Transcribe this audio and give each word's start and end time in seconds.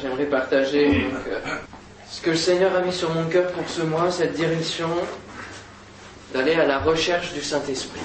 J'aimerais 0.00 0.26
partager 0.26 0.88
donc, 0.88 1.26
euh, 1.28 1.38
ce 2.10 2.20
que 2.20 2.30
le 2.30 2.36
Seigneur 2.36 2.74
a 2.74 2.80
mis 2.80 2.92
sur 2.92 3.10
mon 3.14 3.26
cœur 3.26 3.50
pour 3.52 3.68
ce 3.68 3.82
mois, 3.82 4.10
cette 4.10 4.34
direction 4.34 4.88
d'aller 6.34 6.54
à 6.54 6.66
la 6.66 6.78
recherche 6.78 7.32
du 7.32 7.40
Saint-Esprit. 7.40 8.00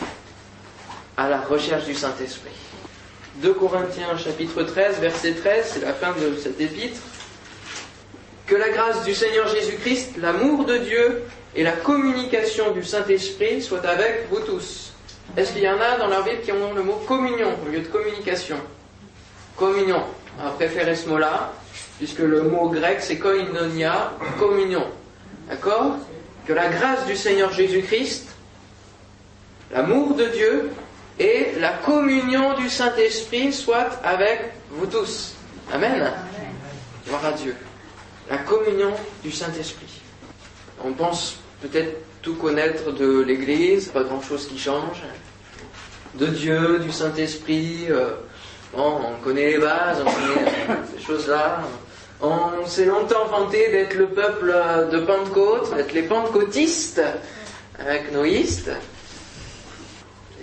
À 1.17 1.27
la 1.27 1.41
recherche 1.41 1.85
du 1.85 1.95
Saint-Esprit. 1.95 2.51
2 3.37 3.53
Corinthiens 3.53 4.15
chapitre 4.17 4.63
13, 4.63 4.99
verset 4.99 5.33
13, 5.33 5.71
c'est 5.73 5.85
la 5.85 5.93
fin 5.93 6.11
de 6.11 6.35
cet 6.37 6.59
épître. 6.61 6.99
Que 8.45 8.55
la 8.55 8.69
grâce 8.69 9.03
du 9.03 9.15
Seigneur 9.15 9.47
Jésus-Christ, 9.47 10.17
l'amour 10.17 10.65
de 10.65 10.77
Dieu 10.77 11.23
et 11.55 11.63
la 11.63 11.71
communication 11.71 12.71
du 12.71 12.83
Saint-Esprit 12.83 13.61
soient 13.61 13.85
avec 13.87 14.27
vous 14.29 14.41
tous. 14.41 14.93
Est-ce 15.35 15.53
qu'il 15.53 15.63
y 15.63 15.69
en 15.69 15.79
a 15.79 15.97
dans 15.97 16.07
leur 16.07 16.23
Bible 16.23 16.41
qui 16.43 16.51
ont 16.51 16.73
le 16.73 16.83
mot 16.83 17.01
communion 17.07 17.57
au 17.65 17.69
lieu 17.71 17.79
de 17.79 17.87
communication? 17.87 18.57
Communion. 19.55 20.03
On 20.39 20.43
va 20.43 20.51
préférer 20.51 20.95
ce 20.95 21.07
mot-là, 21.09 21.53
puisque 22.01 22.17
le 22.17 22.41
mot 22.41 22.67
grec 22.69 22.97
c'est 22.99 23.19
koinonia, 23.19 24.13
communion. 24.39 24.87
D'accord 25.47 25.97
Que 26.47 26.53
la 26.53 26.67
grâce 26.69 27.05
du 27.05 27.15
Seigneur 27.15 27.53
Jésus-Christ, 27.53 28.27
l'amour 29.71 30.15
de 30.15 30.25
Dieu 30.25 30.71
et 31.19 31.51
la 31.59 31.73
communion 31.73 32.55
du 32.55 32.71
Saint-Esprit 32.71 33.53
soient 33.53 33.91
avec 34.03 34.51
vous 34.71 34.87
tous. 34.87 35.35
Amen. 35.71 36.11
Gloire 37.05 37.23
à 37.23 37.33
Dieu. 37.33 37.55
La 38.31 38.39
communion 38.39 38.93
du 39.23 39.31
Saint-Esprit. 39.31 40.01
On 40.83 40.93
pense 40.93 41.37
peut-être 41.61 41.97
tout 42.23 42.33
connaître 42.33 42.91
de 42.93 43.19
l'Église, 43.21 43.89
pas 43.89 44.01
grand-chose 44.01 44.47
qui 44.47 44.57
change. 44.57 45.03
De 46.15 46.25
Dieu, 46.25 46.79
du 46.79 46.91
Saint-Esprit, 46.91 47.85
euh, 47.91 48.15
bon, 48.75 49.01
on 49.05 49.23
connaît 49.23 49.51
les 49.51 49.59
bases, 49.59 49.99
on 50.01 50.05
connaît 50.05 50.51
ces 50.97 51.03
choses-là. 51.05 51.61
On 52.23 52.67
s'est 52.67 52.85
longtemps 52.85 53.25
vanté 53.25 53.71
d'être 53.71 53.95
le 53.95 54.07
peuple 54.07 54.53
de 54.91 54.99
Pentecôte, 54.99 55.75
d'être 55.75 55.93
les 55.93 56.03
pentecôtistes 56.03 57.01
avec 57.79 58.11
noïstes. 58.11 58.69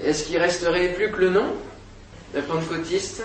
Est-ce 0.02 0.24
qu'il 0.24 0.38
resterait 0.38 0.88
plus 0.94 1.10
que 1.12 1.18
le 1.18 1.30
nom 1.30 1.54
de 2.34 2.40
pentecôtiste? 2.40 3.24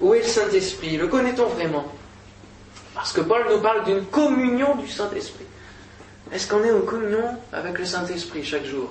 Où 0.00 0.14
est 0.14 0.20
le 0.20 0.26
Saint-Esprit? 0.26 0.96
Le 0.96 1.08
connaît-on 1.08 1.46
vraiment? 1.46 1.92
Parce 2.94 3.12
que 3.12 3.20
Paul 3.20 3.44
nous 3.50 3.60
parle 3.60 3.84
d'une 3.84 4.04
communion 4.06 4.74
du 4.76 4.88
Saint-Esprit. 4.88 5.44
Est-ce 6.32 6.48
qu'on 6.48 6.64
est 6.64 6.72
en 6.72 6.80
communion 6.80 7.36
avec 7.52 7.78
le 7.78 7.84
Saint-Esprit 7.84 8.44
chaque 8.44 8.64
jour? 8.64 8.90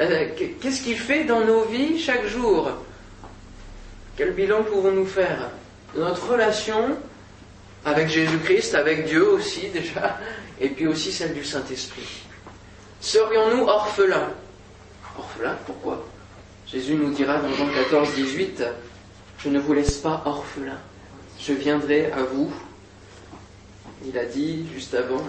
Euh, 0.00 0.28
Qu'est-ce 0.60 0.82
qu'il 0.82 0.98
fait 0.98 1.24
dans 1.24 1.40
nos 1.40 1.64
vies 1.64 1.98
chaque 1.98 2.26
jour? 2.26 2.70
Quel 4.16 4.32
bilan 4.32 4.62
pouvons-nous 4.62 5.06
faire? 5.06 5.50
Notre 5.96 6.32
relation 6.32 6.96
avec 7.84 8.08
Jésus-Christ, 8.08 8.74
avec 8.74 9.06
Dieu 9.06 9.28
aussi 9.30 9.68
déjà, 9.72 10.18
et 10.60 10.68
puis 10.68 10.86
aussi 10.86 11.12
celle 11.12 11.34
du 11.34 11.44
Saint-Esprit 11.44 12.22
Serions-nous 13.00 13.64
orphelins? 13.64 14.30
Orphelins, 15.18 15.58
pourquoi? 15.66 16.06
Jésus 16.66 16.94
nous 16.94 17.10
dira 17.10 17.38
dans 17.38 17.52
Jean 17.52 17.68
14, 17.68 18.14
18, 18.14 18.64
Je 19.38 19.48
ne 19.50 19.60
vous 19.60 19.74
laisse 19.74 19.98
pas 19.98 20.22
orphelins, 20.24 20.80
je 21.38 21.52
viendrai 21.52 22.10
à 22.12 22.22
vous. 22.22 22.50
Il 24.06 24.18
a 24.18 24.24
dit 24.24 24.66
juste 24.74 24.94
avant, 24.94 25.22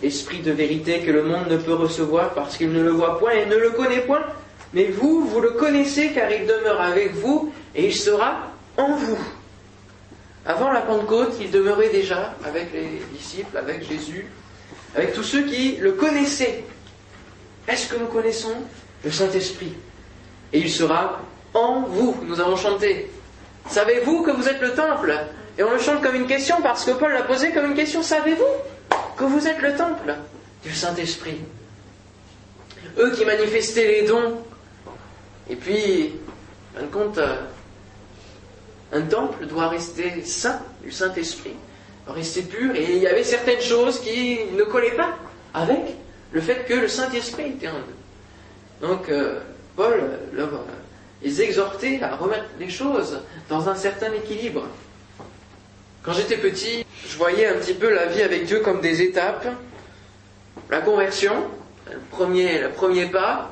Esprit 0.00 0.38
de 0.38 0.52
vérité 0.52 1.00
que 1.00 1.10
le 1.10 1.24
monde 1.24 1.48
ne 1.48 1.56
peut 1.56 1.74
recevoir 1.74 2.32
parce 2.32 2.56
qu'il 2.56 2.70
ne 2.70 2.82
le 2.82 2.90
voit 2.90 3.18
point 3.18 3.32
et 3.32 3.46
ne 3.46 3.56
le 3.56 3.70
connaît 3.70 4.02
point. 4.02 4.22
Mais 4.72 4.84
vous, 4.84 5.26
vous 5.26 5.40
le 5.40 5.50
connaissez 5.50 6.12
car 6.12 6.30
il 6.30 6.46
demeure 6.46 6.80
avec 6.80 7.14
vous 7.14 7.52
et 7.74 7.86
il 7.86 7.94
sera 7.94 8.52
en 8.76 8.94
vous. 8.94 9.18
Avant 10.48 10.72
la 10.72 10.80
Pentecôte, 10.80 11.36
il 11.42 11.50
demeurait 11.50 11.90
déjà 11.90 12.34
avec 12.42 12.72
les 12.72 13.02
disciples, 13.12 13.54
avec 13.54 13.86
Jésus, 13.86 14.26
avec 14.96 15.12
tous 15.12 15.22
ceux 15.22 15.42
qui 15.42 15.76
le 15.76 15.92
connaissaient. 15.92 16.64
Est-ce 17.68 17.92
que 17.92 17.96
nous 18.00 18.06
connaissons 18.06 18.54
le 19.04 19.10
Saint-Esprit? 19.10 19.74
Et 20.54 20.60
il 20.60 20.70
sera 20.70 21.20
en 21.52 21.82
vous. 21.82 22.16
Nous 22.26 22.40
avons 22.40 22.56
chanté. 22.56 23.10
Savez-vous 23.68 24.22
que 24.22 24.30
vous 24.30 24.48
êtes 24.48 24.62
le 24.62 24.72
temple? 24.72 25.14
Et 25.58 25.62
on 25.62 25.70
le 25.70 25.78
chante 25.78 26.02
comme 26.02 26.14
une 26.14 26.26
question 26.26 26.62
parce 26.62 26.86
que 26.86 26.92
Paul 26.92 27.12
l'a 27.12 27.24
posé 27.24 27.52
comme 27.52 27.66
une 27.66 27.74
question. 27.74 28.02
Savez-vous 28.02 28.96
que 29.18 29.24
vous 29.24 29.46
êtes 29.46 29.60
le 29.60 29.76
temple 29.76 30.14
du 30.64 30.72
Saint-Esprit? 30.72 31.40
Eux 32.96 33.10
qui 33.10 33.26
manifestaient 33.26 33.86
les 33.86 34.06
dons, 34.06 34.38
et 35.50 35.56
puis, 35.56 36.14
en 36.74 36.78
fin 36.78 36.86
de 36.86 36.90
compte, 36.90 37.20
un 38.92 39.02
temple 39.02 39.46
doit 39.46 39.68
rester 39.68 40.22
saint 40.24 40.60
du 40.82 40.90
Saint-Esprit, 40.90 41.56
rester 42.06 42.42
pur, 42.42 42.74
et 42.74 42.96
il 42.96 43.02
y 43.02 43.06
avait 43.06 43.24
certaines 43.24 43.60
choses 43.60 44.00
qui 44.00 44.38
ne 44.56 44.64
collaient 44.64 44.96
pas 44.96 45.16
avec 45.54 45.96
le 46.32 46.40
fait 46.40 46.64
que 46.66 46.74
le 46.74 46.88
Saint-Esprit 46.88 47.52
était 47.56 47.68
en 47.68 47.78
eux. 47.78 48.86
Donc, 48.86 49.08
euh, 49.08 49.40
Paul 49.76 50.18
leur, 50.32 50.48
euh, 50.48 50.64
les 51.22 51.42
exhortait 51.42 52.00
à 52.02 52.16
remettre 52.16 52.46
les 52.58 52.70
choses 52.70 53.20
dans 53.48 53.68
un 53.68 53.74
certain 53.74 54.12
équilibre. 54.12 54.66
Quand 56.02 56.12
j'étais 56.12 56.36
petit, 56.36 56.86
je 57.06 57.16
voyais 57.16 57.46
un 57.46 57.54
petit 57.54 57.74
peu 57.74 57.92
la 57.92 58.06
vie 58.06 58.22
avec 58.22 58.46
Dieu 58.46 58.60
comme 58.60 58.80
des 58.80 59.02
étapes. 59.02 59.46
La 60.70 60.80
conversion, 60.80 61.34
le 61.90 61.98
premier, 62.10 62.60
le 62.60 62.70
premier 62.70 63.06
pas, 63.06 63.50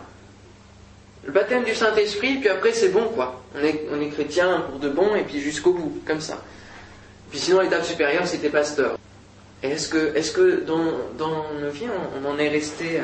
le 1.26 1.32
baptême 1.32 1.64
du 1.64 1.74
Saint-Esprit, 1.74 2.36
puis 2.36 2.48
après 2.48 2.72
c'est 2.72 2.90
bon 2.90 3.08
quoi. 3.08 3.42
On 3.54 3.64
est, 3.64 3.82
on 3.92 4.00
est 4.00 4.08
chrétien 4.08 4.64
pour 4.70 4.78
de 4.78 4.88
bon 4.88 5.14
et 5.14 5.22
puis 5.22 5.40
jusqu'au 5.40 5.72
bout, 5.72 6.00
comme 6.06 6.20
ça. 6.20 6.42
Puis 7.30 7.38
sinon 7.38 7.60
l'étape 7.60 7.84
supérieure 7.84 8.26
c'était 8.26 8.48
pasteur. 8.48 8.98
Et 9.62 9.70
est-ce 9.70 9.88
que, 9.88 10.16
est-ce 10.16 10.32
que 10.32 10.60
dans, 10.64 10.92
dans 11.18 11.46
nos 11.60 11.70
vies 11.70 11.88
on, 12.22 12.28
en 12.28 12.38
est 12.38 12.48
resté 12.48 13.00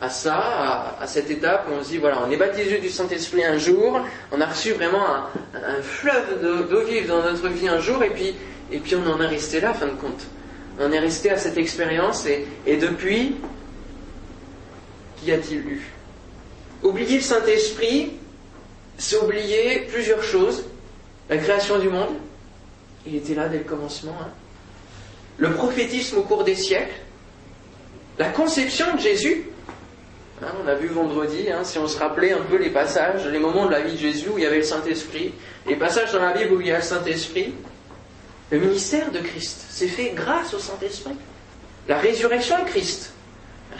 à, 0.00 0.08
ça, 0.10 0.96
à, 1.00 1.06
cette 1.06 1.30
étape 1.30 1.66
où 1.70 1.74
on 1.80 1.82
se 1.82 1.90
dit 1.90 1.98
voilà, 1.98 2.18
on 2.26 2.30
est 2.30 2.36
baptisé 2.36 2.78
du 2.78 2.90
Saint-Esprit 2.90 3.44
un 3.44 3.58
jour, 3.58 4.00
on 4.32 4.40
a 4.40 4.46
reçu 4.46 4.72
vraiment 4.72 5.06
un, 5.06 5.28
un 5.54 5.82
fleuve 5.82 6.68
d'eau 6.68 6.80
vive 6.82 7.06
dans 7.06 7.22
notre 7.22 7.48
vie 7.48 7.68
un 7.68 7.80
jour 7.80 8.02
et 8.02 8.10
puis 8.10 8.34
et 8.70 8.78
puis 8.78 8.96
on 8.96 9.10
en 9.10 9.20
est 9.20 9.26
resté 9.26 9.60
là, 9.60 9.72
fin 9.72 9.86
de 9.86 9.92
compte. 9.92 10.26
On 10.80 10.90
est 10.90 10.98
resté 10.98 11.30
à 11.30 11.36
cette 11.36 11.56
expérience 11.56 12.26
et, 12.26 12.46
et 12.66 12.76
depuis, 12.76 13.36
qu'y 15.16 15.32
a-t-il 15.32 15.60
eu? 15.60 15.93
Oublier 16.84 17.16
le 17.16 17.22
Saint-Esprit, 17.22 18.12
c'est 18.98 19.16
oublier 19.16 19.86
plusieurs 19.90 20.22
choses. 20.22 20.64
La 21.30 21.38
création 21.38 21.78
du 21.78 21.88
monde, 21.88 22.14
il 23.06 23.16
était 23.16 23.34
là 23.34 23.48
dès 23.48 23.58
le 23.58 23.64
commencement. 23.64 24.14
Hein. 24.20 24.28
Le 25.38 25.52
prophétisme 25.52 26.18
au 26.18 26.22
cours 26.22 26.44
des 26.44 26.54
siècles, 26.54 27.00
la 28.18 28.28
conception 28.28 28.94
de 28.94 29.00
Jésus. 29.00 29.46
Hein, 30.42 30.52
on 30.62 30.68
a 30.68 30.74
vu 30.74 30.88
vendredi, 30.88 31.50
hein, 31.50 31.64
si 31.64 31.78
on 31.78 31.88
se 31.88 31.98
rappelait 31.98 32.32
un 32.32 32.42
peu 32.42 32.56
les 32.56 32.68
passages, 32.68 33.26
les 33.26 33.38
moments 33.38 33.64
de 33.64 33.70
la 33.70 33.80
vie 33.80 33.92
de 33.92 33.98
Jésus 33.98 34.28
où 34.28 34.36
il 34.36 34.44
y 34.44 34.46
avait 34.46 34.58
le 34.58 34.62
Saint-Esprit, 34.62 35.32
les 35.66 35.76
passages 35.76 36.12
dans 36.12 36.20
la 36.20 36.32
Bible 36.32 36.52
où 36.52 36.60
il 36.60 36.66
y 36.66 36.72
a 36.72 36.76
le 36.76 36.82
Saint-Esprit, 36.82 37.54
le 38.50 38.58
ministère 38.58 39.10
de 39.10 39.20
Christ 39.20 39.64
s'est 39.70 39.88
fait 39.88 40.10
grâce 40.10 40.52
au 40.52 40.58
Saint-Esprit. 40.58 41.14
La 41.88 41.98
résurrection 41.98 42.62
de 42.62 42.68
Christ, 42.68 43.12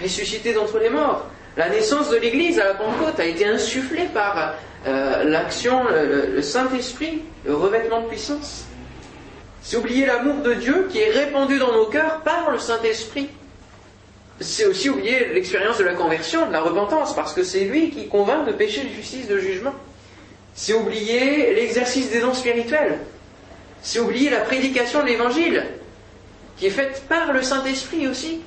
ressuscité 0.00 0.54
d'entre 0.54 0.78
les 0.78 0.90
morts, 0.90 1.26
la 1.56 1.68
naissance 1.68 2.10
de 2.10 2.16
l'Église 2.16 2.58
à 2.58 2.64
la 2.64 2.74
Pentecôte 2.74 3.20
a 3.20 3.24
été 3.24 3.46
insufflée 3.46 4.08
par 4.12 4.54
euh, 4.86 5.24
l'action, 5.24 5.84
le, 5.84 6.42
Saint-Esprit, 6.42 7.22
le 7.44 7.54
revêtement 7.54 8.02
de 8.02 8.08
puissance. 8.08 8.64
C'est 9.62 9.76
oublier 9.76 10.04
l'amour 10.04 10.42
de 10.42 10.54
Dieu 10.54 10.88
qui 10.90 10.98
est 10.98 11.10
répandu 11.10 11.58
dans 11.58 11.72
nos 11.72 11.86
cœurs 11.86 12.22
par 12.22 12.50
le 12.50 12.58
Saint-Esprit. 12.58 13.30
C'est 14.40 14.66
aussi 14.66 14.90
oublier 14.90 15.32
l'expérience 15.32 15.78
de 15.78 15.84
la 15.84 15.94
conversion, 15.94 16.46
de 16.46 16.52
la 16.52 16.60
repentance, 16.60 17.14
parce 17.14 17.32
que 17.32 17.44
c'est 17.44 17.64
lui 17.64 17.90
qui 17.90 18.08
convainc 18.08 18.46
de 18.46 18.52
péché, 18.52 18.82
de 18.82 18.88
justice, 18.88 19.28
de 19.28 19.38
jugement. 19.38 19.74
C'est 20.54 20.74
oublier 20.74 21.54
l'exercice 21.54 22.10
des 22.10 22.20
dons 22.20 22.34
spirituels. 22.34 22.98
C'est 23.80 24.00
oublier 24.00 24.30
la 24.30 24.40
prédication 24.40 25.02
de 25.02 25.06
l'Évangile, 25.06 25.64
qui 26.58 26.66
est 26.66 26.70
faite 26.70 27.04
par 27.08 27.32
le 27.32 27.42
Saint-Esprit 27.42 28.08
aussi. 28.08 28.40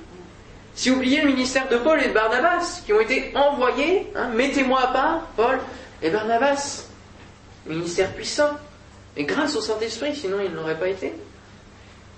C'est 0.78 0.92
oublier 0.92 1.22
le 1.22 1.30
ministère 1.30 1.68
de 1.70 1.78
Paul 1.78 2.00
et 2.04 2.10
de 2.10 2.14
Barnabas, 2.14 2.84
qui 2.86 2.94
ont 2.94 3.00
été 3.00 3.32
envoyés, 3.36 4.12
hein, 4.14 4.30
mettez-moi 4.36 4.80
à 4.80 4.88
part, 4.94 5.22
Paul 5.36 5.58
et 6.04 6.12
Barnabas. 6.12 6.86
Ministère 7.66 8.14
puissant, 8.14 8.52
mais 9.16 9.24
grâce 9.24 9.56
au 9.56 9.62
Saint-Esprit, 9.62 10.16
sinon 10.16 10.38
il 10.46 10.52
n'aurait 10.52 10.78
pas 10.78 10.90
été. 10.90 11.16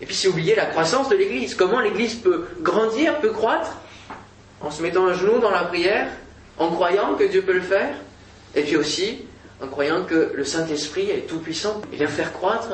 Et 0.01 0.05
puis 0.05 0.13
c'est 0.13 0.27
oublier 0.27 0.55
la 0.55 0.65
croissance 0.65 1.07
de 1.07 1.15
l'Église. 1.15 1.55
Comment 1.55 1.79
l'Église 1.79 2.15
peut 2.15 2.47
grandir, 2.59 3.21
peut 3.21 3.31
croître, 3.31 3.77
en 4.59 4.71
se 4.71 4.81
mettant 4.81 5.07
à 5.07 5.13
genoux 5.13 5.39
dans 5.39 5.51
la 5.51 5.63
prière, 5.63 6.09
en 6.57 6.69
croyant 6.69 7.15
que 7.15 7.23
Dieu 7.23 7.43
peut 7.43 7.53
le 7.53 7.61
faire, 7.61 7.95
et 8.55 8.63
puis 8.63 8.75
aussi 8.75 9.23
en 9.63 9.67
croyant 9.67 10.03
que 10.03 10.33
le 10.35 10.43
Saint-Esprit 10.43 11.09
est 11.09 11.29
tout 11.29 11.39
puissant. 11.39 11.81
Il 11.93 11.97
vient 11.97 12.07
faire 12.07 12.33
croître 12.33 12.67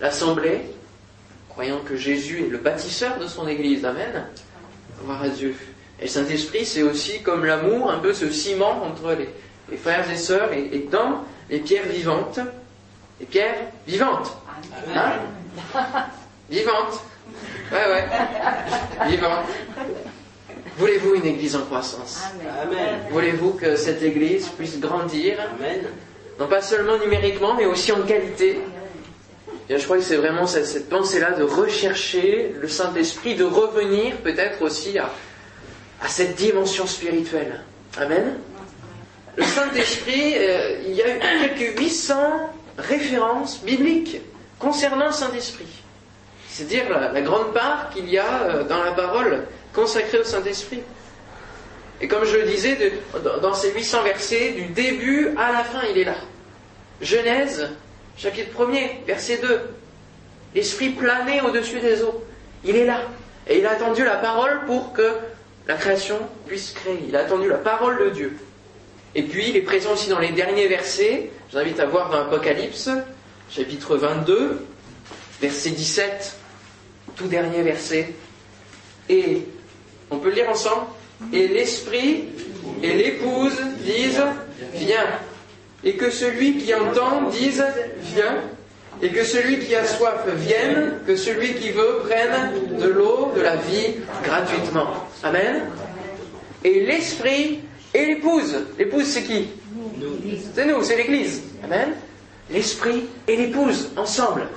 l'assemblée, 0.00 0.62
croyant 1.48 1.78
que 1.78 1.94
Jésus 1.94 2.46
est 2.46 2.50
le 2.50 2.58
bâtisseur 2.58 3.20
de 3.20 3.28
son 3.28 3.46
Église. 3.46 3.84
Amen. 3.84 4.26
Gloire 5.02 5.22
à 5.22 5.28
Dieu. 5.28 5.54
Et 6.00 6.02
le 6.04 6.08
Saint-Esprit, 6.08 6.64
c'est 6.64 6.82
aussi 6.82 7.22
comme 7.22 7.44
l'amour, 7.44 7.90
un 7.90 7.98
peu 7.98 8.12
ce 8.12 8.30
ciment 8.30 8.84
entre 8.84 9.12
les, 9.12 9.28
les 9.70 9.76
frères 9.76 10.08
et 10.10 10.16
sœurs 10.16 10.52
et, 10.52 10.68
et, 10.72 10.88
dans 10.90 11.24
les 11.50 11.58
pierres 11.58 11.86
vivantes. 11.86 12.38
Les 13.20 13.26
pierres 13.26 13.56
vivantes. 13.86 14.36
Hein 14.94 15.12
Vivante. 16.50 17.02
Ouais, 17.72 17.86
ouais. 17.92 19.08
Vivante. 19.08 19.46
Voulez-vous 20.78 21.14
une 21.16 21.26
église 21.26 21.56
en 21.56 21.62
croissance 21.62 22.22
Amen. 22.62 23.00
Voulez-vous 23.10 23.52
que 23.54 23.76
cette 23.76 24.02
église 24.02 24.48
puisse 24.48 24.78
grandir 24.78 25.36
Amen. 25.40 25.80
non 26.38 26.46
pas 26.46 26.62
seulement 26.62 26.96
numériquement, 26.98 27.54
mais 27.54 27.66
aussi 27.66 27.90
en 27.92 28.02
qualité. 28.02 28.60
Je 29.70 29.84
crois 29.84 29.98
que 29.98 30.02
c'est 30.02 30.16
vraiment 30.16 30.46
cette, 30.46 30.88
pensée-là 30.88 31.32
de 31.32 31.42
rechercher 31.42 32.54
le 32.58 32.68
Saint-Esprit, 32.68 33.34
de 33.34 33.44
revenir 33.44 34.16
peut-être 34.18 34.62
aussi 34.62 34.98
à, 34.98 35.10
cette 36.08 36.36
dimension 36.36 36.86
spirituelle. 36.86 37.60
Amen. 37.98 38.38
Le 39.36 39.44
Saint-Esprit, 39.44 40.34
euh, 40.36 40.78
il 40.86 40.94
y 40.94 41.02
a 41.02 41.18
quelques 41.18 41.78
800 41.78 42.14
références 42.78 43.62
bibliques 43.62 44.20
concernant 44.58 45.06
le 45.06 45.12
Saint-Esprit. 45.12 45.82
C'est 46.48 46.66
dire 46.66 46.84
la, 46.88 47.20
grande 47.20 47.52
part 47.52 47.90
qu'il 47.90 48.08
y 48.08 48.16
a 48.16 48.42
euh, 48.42 48.64
dans 48.64 48.82
la 48.82 48.92
parole 48.92 49.46
consacrée 49.74 50.18
au 50.18 50.24
Saint-Esprit. 50.24 50.82
Et 52.00 52.08
comme 52.08 52.24
je 52.24 52.36
le 52.36 52.44
disais, 52.44 52.92
dans 53.42 53.54
ces 53.54 53.72
800 53.72 54.02
versets, 54.04 54.52
du 54.52 54.66
début 54.66 55.34
à 55.36 55.52
la 55.52 55.64
fin, 55.64 55.82
il 55.90 55.98
est 55.98 56.04
là. 56.04 56.16
Genèse, 57.00 57.68
chapitre 58.18 58.50
1er, 58.64 59.06
verset 59.06 59.38
2. 59.38 59.60
L'Esprit 60.54 60.90
planait 60.90 61.40
au-dessus 61.40 61.80
des 61.80 62.02
eaux. 62.02 62.24
Il 62.64 62.76
est 62.76 62.84
là. 62.84 63.02
Et 63.46 63.58
il 63.58 63.66
a 63.66 63.70
attendu 63.72 64.04
la 64.04 64.16
parole 64.16 64.64
pour 64.66 64.92
que 64.92 65.14
la 65.66 65.74
création 65.74 66.18
puisse 66.46 66.72
créer. 66.72 67.04
Il 67.08 67.16
a 67.16 67.20
attendu 67.20 67.48
la 67.48 67.58
parole 67.58 67.98
de 68.04 68.10
Dieu. 68.10 68.36
Et 69.14 69.22
puis, 69.22 69.48
il 69.48 69.56
est 69.56 69.62
présent 69.62 69.92
aussi 69.92 70.08
dans 70.08 70.18
les 70.18 70.32
derniers 70.32 70.68
versets. 70.68 71.30
Je 71.48 71.52
vous 71.52 71.58
invite 71.58 71.80
à 71.80 71.86
voir 71.86 72.10
dans 72.10 72.18
Apocalypse, 72.18 72.90
chapitre 73.50 73.96
22, 73.96 74.66
verset 75.40 75.70
17, 75.70 76.36
tout 77.16 77.26
dernier 77.26 77.62
verset. 77.62 78.14
Et, 79.08 79.44
on 80.10 80.18
peut 80.18 80.28
le 80.28 80.36
lire 80.36 80.50
ensemble 80.50 80.86
Et 81.32 81.48
l'Esprit 81.48 82.24
et 82.82 82.92
l'épouse 82.94 83.58
disent, 83.80 84.22
viens. 84.74 85.06
Et 85.84 85.94
que 85.94 86.10
celui 86.10 86.58
qui 86.58 86.74
entend 86.74 87.28
dise, 87.30 87.64
viens. 88.02 88.38
Et 89.00 89.10
que 89.10 89.22
celui 89.22 89.60
qui 89.60 89.76
a 89.76 89.84
soif 89.84 90.26
vienne, 90.34 90.98
que 91.06 91.14
celui 91.14 91.54
qui 91.54 91.70
veut 91.70 92.02
prenne 92.08 92.78
de 92.78 92.88
l'eau 92.88 93.32
de 93.36 93.40
la 93.40 93.54
vie 93.54 93.94
gratuitement. 94.24 94.88
Amen. 95.22 95.62
Et 96.64 96.80
l'Esprit 96.80 97.60
et 97.94 98.06
l'épouse. 98.06 98.56
L'épouse, 98.76 99.06
c'est 99.06 99.22
qui? 99.22 99.48
C'est 100.54 100.66
nous, 100.66 100.82
c'est 100.82 100.96
l'Église. 100.96 101.42
Amen. 101.62 101.90
L'Esprit 102.50 103.04
et 103.28 103.36
l'épouse, 103.36 103.90
ensemble. 103.96 104.48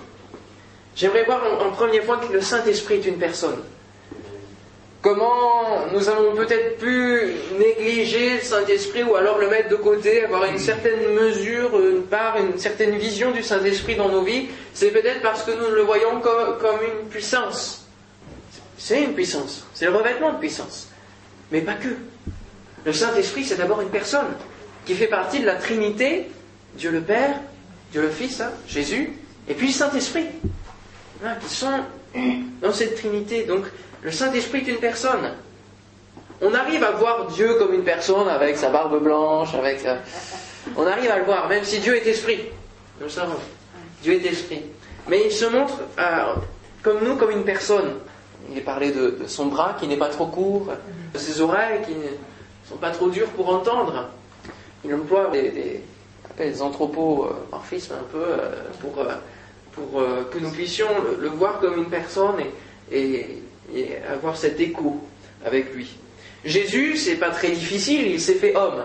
J'aimerais 0.95 1.24
voir 1.24 1.41
en, 1.62 1.71
premier 1.71 2.01
point 2.01 2.17
que 2.17 2.33
le 2.33 2.41
Saint-Esprit 2.41 2.95
est 2.95 3.06
une 3.06 3.17
personne. 3.17 3.59
Comment 5.01 5.88
nous 5.92 6.09
avons 6.09 6.36
peut-être 6.36 6.77
pu 6.77 7.33
négliger 7.57 8.36
le 8.36 8.42
Saint-Esprit 8.42 9.01
ou 9.01 9.15
alors 9.15 9.39
le 9.39 9.50
mettre 9.50 9.69
de 9.69 9.75
côté, 9.75 10.24
avoir 10.24 10.45
une 10.45 10.59
certaine 10.59 11.15
mesure, 11.15 11.71
une 11.80 12.03
part, 12.03 12.38
une 12.38 12.59
certaine 12.59 12.95
vision 12.98 13.31
du 13.31 13.42
Saint-Esprit 13.42 13.95
dans 13.95 14.09
nos 14.09 14.21
vies, 14.21 14.50
c'est 14.75 14.92
peut-être 14.92 15.21
parce 15.24 15.42
que 15.42 15.51
nous 15.51 15.74
le 15.74 15.81
voyons 15.81 16.21
co- 16.21 16.53
comme 16.59 16.77
une 16.83 17.09
puissance. 17.09 17.88
C'est 18.77 19.01
une 19.03 19.13
puissance, 19.13 19.65
c'est 19.74 19.86
le 19.86 19.92
revêtement 19.95 20.33
de 20.33 20.38
puissance. 20.39 20.88
Mais 21.51 21.62
pas 21.62 21.74
que. 21.74 21.89
Le 22.86 22.94
Saint-Esprit, 22.94 23.44
c'est 23.44 23.57
d'abord 23.57 23.81
une 23.81 23.89
personne 23.89 24.27
qui 24.86 24.94
fait 24.94 25.07
partie 25.07 25.39
de 25.39 25.45
la 25.48 25.56
Trinité, 25.56 26.27
Dieu 26.75 26.92
le 26.92 27.01
Père, 27.01 27.39
Dieu 27.92 28.01
le 28.01 28.09
Fils, 28.09 28.39
hein, 28.39 28.51
Jésus, 28.68 29.13
et 29.48 29.53
puis 29.56 29.68
le 29.68 29.74
Saint-Esprit, 29.74 30.25
Voilà, 31.19 31.36
qui 31.38 31.50
sont 31.50 31.71
dans 32.62 32.71
cette 32.71 32.95
Trinité. 32.98 33.44
Donc, 33.44 33.65
le 34.03 34.12
Saint-Esprit 34.12 34.59
est 34.68 34.71
une 34.71 34.77
personne. 34.80 35.31
On 36.42 36.53
arrive 36.53 36.83
à 36.83 36.92
voir 36.92 37.27
Dieu 37.27 37.56
comme 37.56 37.74
une 37.74 37.83
personne 37.83 38.27
avec 38.27 38.57
sa 38.57 38.69
barbe 38.69 39.01
blanche, 39.01 39.53
avec. 39.53 39.86
euh, 39.86 39.95
on 40.75 40.88
arrive 40.88 41.12
à 41.12 41.18
le 41.19 41.25
voir, 41.25 41.48
même 41.48 41.63
si 41.63 41.80
Dieu 41.80 41.95
est 41.95 42.07
esprit. 42.07 42.39
Nous 43.00 43.06
le 43.06 43.09
savons. 43.09 43.36
Dieu 44.01 44.13
est 44.13 44.25
esprit. 44.25 44.63
Mais 45.07 45.25
il 45.25 45.31
se 45.31 45.45
montre 45.45 45.75
euh, 46.00 46.33
comme 46.81 47.03
nous, 47.03 47.15
comme 47.15 47.31
une 47.31 47.44
personne. 47.44 47.95
Il 48.51 48.57
est 48.57 48.62
parlé 48.62 48.92
de, 48.92 49.19
son 49.27 49.45
bras 49.48 49.75
qui 49.80 49.88
n'est 49.88 49.98
pas 49.98 50.09
trop 50.09 50.25
court, 50.25 50.68
de 51.13 51.18
ses 51.19 51.42
oreilles 51.42 51.81
qui 51.86 51.94
ne 51.94 52.07
sont 52.68 52.77
pas 52.77 52.89
trop 52.89 53.09
dures 53.09 53.30
pour 53.30 53.50
entendre. 53.53 54.09
Il 54.83 54.94
emploie 54.95 55.30
des, 55.31 55.50
des, 55.51 55.83
des 56.38 56.62
anthropomorphismes 56.63 57.94
un 57.94 58.03
peu 58.12 58.18
euh, 58.24 58.63
pour, 58.81 58.94
pour 59.74 60.01
que 60.31 60.39
nous 60.39 60.50
puissions 60.50 60.89
le, 61.19 61.27
voir 61.30 61.59
comme 61.59 61.77
une 61.77 61.89
personne 61.89 62.38
et- 62.92 63.44
et 63.75 63.97
avoir 64.12 64.38
cet 64.38 64.59
écho 64.59 65.01
avec 65.45 65.73
lui. 65.73 65.95
Jésus, 66.44 66.97
c'est 66.97 67.15
pas 67.15 67.29
très 67.29 67.51
difficile, 67.51 68.07
il 68.07 68.19
s'est 68.19 68.35
fait 68.35 68.56
homme. 68.56 68.83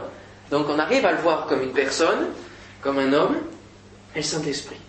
Donc 0.51 0.67
on 0.69 0.79
arrive 0.79 1.05
à 1.05 1.13
le 1.13 1.19
voir 1.19 1.47
comme 1.47 1.63
une 1.63 1.73
personne, 1.73 2.29
comme 2.81 2.99
un 2.99 3.13
homme, 3.13 3.37
et 4.15 4.19
le 4.19 4.25
Saint-Esprit. 4.25 4.81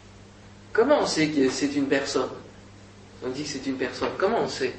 Comment 0.74 1.02
on 1.02 1.06
sait 1.06 1.28
que 1.28 1.50
c'est 1.50 1.76
une 1.76 1.88
personne? 1.88 2.30
On 3.26 3.30
dit 3.30 3.44
que 3.44 3.50
c'est 3.50 3.66
une 3.66 3.78
personne. 3.78 4.10
Comment 4.18 4.42
on 4.44 4.48
sait? 4.48 4.74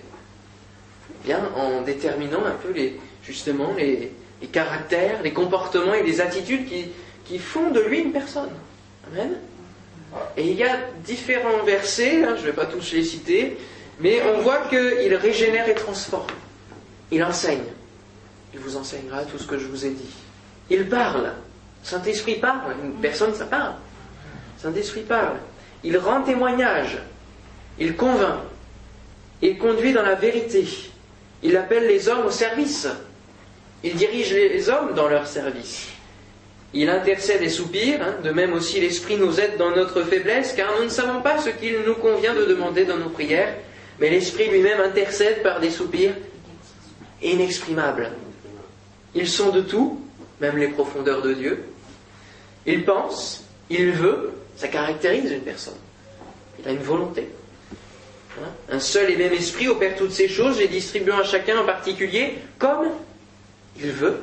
Bien, 1.25 1.41
en 1.57 1.83
déterminant 1.83 2.45
un 2.45 2.53
peu 2.53 2.71
les, 2.71 2.99
justement 3.25 3.75
les, 3.77 4.13
caractères, 4.53 5.23
les 5.23 5.33
comportements 5.33 5.95
et 5.95 6.03
les 6.03 6.21
attitudes 6.21 6.69
qui, 6.69 6.87
qui 7.25 7.39
font 7.39 7.71
de 7.71 7.81
lui 7.81 8.01
une 8.01 8.13
personne. 8.13 8.53
Amen? 9.11 9.39
Et 10.37 10.49
il 10.51 10.57
y 10.57 10.65
a 10.65 10.79
différents 11.05 11.65
versets, 11.65 12.23
hein, 12.25 12.35
je 12.37 12.43
ne 12.43 12.47
vais 12.47 12.53
pas 12.53 12.67
tous 12.67 12.93
les 12.93 13.03
citer, 13.03 13.59
mais 14.01 14.23
on 14.23 14.41
voit 14.41 14.67
qu'il 14.69 15.15
régénère 15.15 15.69
et 15.69 15.75
transforme. 15.75 16.27
Il 17.11 17.23
enseigne. 17.25 17.65
Il 18.55 18.61
vous 18.61 18.77
enseignera 18.77 19.25
tout 19.25 19.39
ce 19.39 19.47
que 19.47 19.59
je 19.59 19.67
vous 19.67 19.85
ai 19.85 19.91
dit. 19.91 20.11
Il 20.71 20.89
parle. 20.89 21.33
Saint-Esprit 21.83 22.37
parle. 22.37 22.75
Une 22.83 22.95
personne, 22.95 23.35
ça 23.35 23.47
parle. 23.47 23.75
Saint-Esprit 24.59 25.03
parle. 25.03 25.37
Il 25.85 25.97
rend 25.99 26.23
témoignage. 26.23 26.99
Il 27.79 27.97
convainc. 27.97 28.41
Il 29.43 29.59
conduit 29.59 29.93
dans 29.93 30.03
la 30.03 30.15
vérité. 30.15 30.67
Il 31.43 31.57
appelle 31.57 31.87
les 31.87 32.09
hommes 32.09 32.27
au 32.27 32.31
service. 32.31 32.89
Il 33.85 33.95
dirige 33.95 34.33
les 34.33 34.69
hommes 34.69 34.95
dans 34.95 35.09
leur 35.09 35.27
service. 35.27 35.89
Il 36.75 36.91
intercède 36.91 37.43
et 37.43 37.49
soupire, 37.49 38.03
hein, 38.03 38.17
de 38.23 38.31
même 38.31 38.53
aussi 38.53 38.81
l'Esprit 38.81 39.17
nous 39.17 39.41
aide 39.41 39.57
dans 39.57 39.71
notre 39.71 40.03
faiblesse, 40.03 40.53
car 40.53 40.69
nous 40.79 40.85
ne 40.85 40.91
savons 40.91 41.23
pas 41.23 41.39
ce 41.39 41.49
qu'il 41.51 41.79
nous 41.87 41.95
convient 41.95 42.35
de 42.35 42.45
demander 42.45 42.85
dans 42.85 42.99
nos 42.99 43.09
prières, 43.09 43.55
mais 44.01 44.11
l'Esprit 44.11 44.49
lui-même 44.49 44.81
intercède 44.81 45.43
par 45.43 45.61
des 45.61 45.71
soupirs 45.71 46.15
inexprimables. 47.23 48.13
Ils 49.15 49.29
sont 49.29 49.51
de 49.51 49.61
tout, 49.61 50.01
même 50.41 50.57
les 50.57 50.69
profondeurs 50.69 51.23
de 51.23 51.35
Dieu. 51.35 51.65
Il 52.67 52.85
pense, 52.85 53.45
il 53.71 53.91
veut, 53.93 54.33
ça 54.57 54.69
caractérise 54.69 55.31
une 55.33 55.41
personne. 55.41 55.79
Il 56.61 56.69
a 56.69 56.73
une 56.73 56.83
volonté. 56.83 57.29
Voilà. 58.37 58.53
Un 58.71 58.81
seul 58.81 59.11
et 59.11 59.17
même 59.17 59.33
esprit 59.33 59.69
opère 59.69 59.97
toutes 59.97 60.13
ces 60.13 60.29
choses, 60.29 60.59
les 60.59 60.69
distribuant 60.69 61.19
à 61.19 61.25
chacun 61.25 61.59
en 61.59 61.65
particulier 61.65 62.39
comme 62.59 62.89
il 63.77 63.91
veut. 63.91 64.21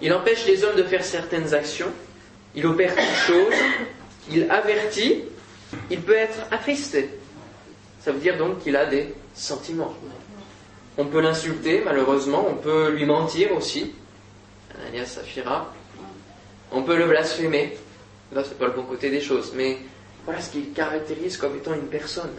Il 0.00 0.12
empêche 0.12 0.46
les 0.46 0.64
hommes 0.64 0.76
de 0.76 0.82
faire 0.82 1.04
certaines 1.04 1.54
actions. 1.54 1.92
Il 2.54 2.66
opère 2.66 2.94
toutes 2.94 3.34
choses. 3.34 3.54
Il 4.30 4.50
avertit. 4.50 5.22
Il 5.90 6.00
peut 6.00 6.14
être 6.14 6.38
attristé. 6.50 7.08
Ça 8.04 8.10
veut 8.10 8.18
dire 8.18 8.36
donc 8.36 8.60
qu'il 8.60 8.76
a 8.76 8.86
des 8.86 9.14
sentiments. 9.34 9.94
On 10.98 11.06
peut 11.06 11.20
l'insulter, 11.20 11.82
malheureusement. 11.84 12.46
On 12.48 12.54
peut 12.54 12.90
lui 12.90 13.04
mentir 13.04 13.52
aussi. 13.52 13.92
Ananias 14.76 15.06
Saphira. 15.06 15.72
On 16.72 16.82
peut 16.82 16.96
le 16.96 17.06
blasphémer. 17.06 17.76
Là, 18.32 18.42
c'est 18.44 18.58
pas 18.58 18.66
le 18.66 18.72
bon 18.72 18.82
côté 18.82 19.08
des 19.08 19.20
choses. 19.20 19.52
Mais 19.54 19.78
voilà 20.24 20.40
ce 20.40 20.50
qu'il 20.50 20.72
caractérise 20.72 21.36
comme 21.36 21.56
étant 21.56 21.74
une 21.74 21.86
personne. 21.86 22.32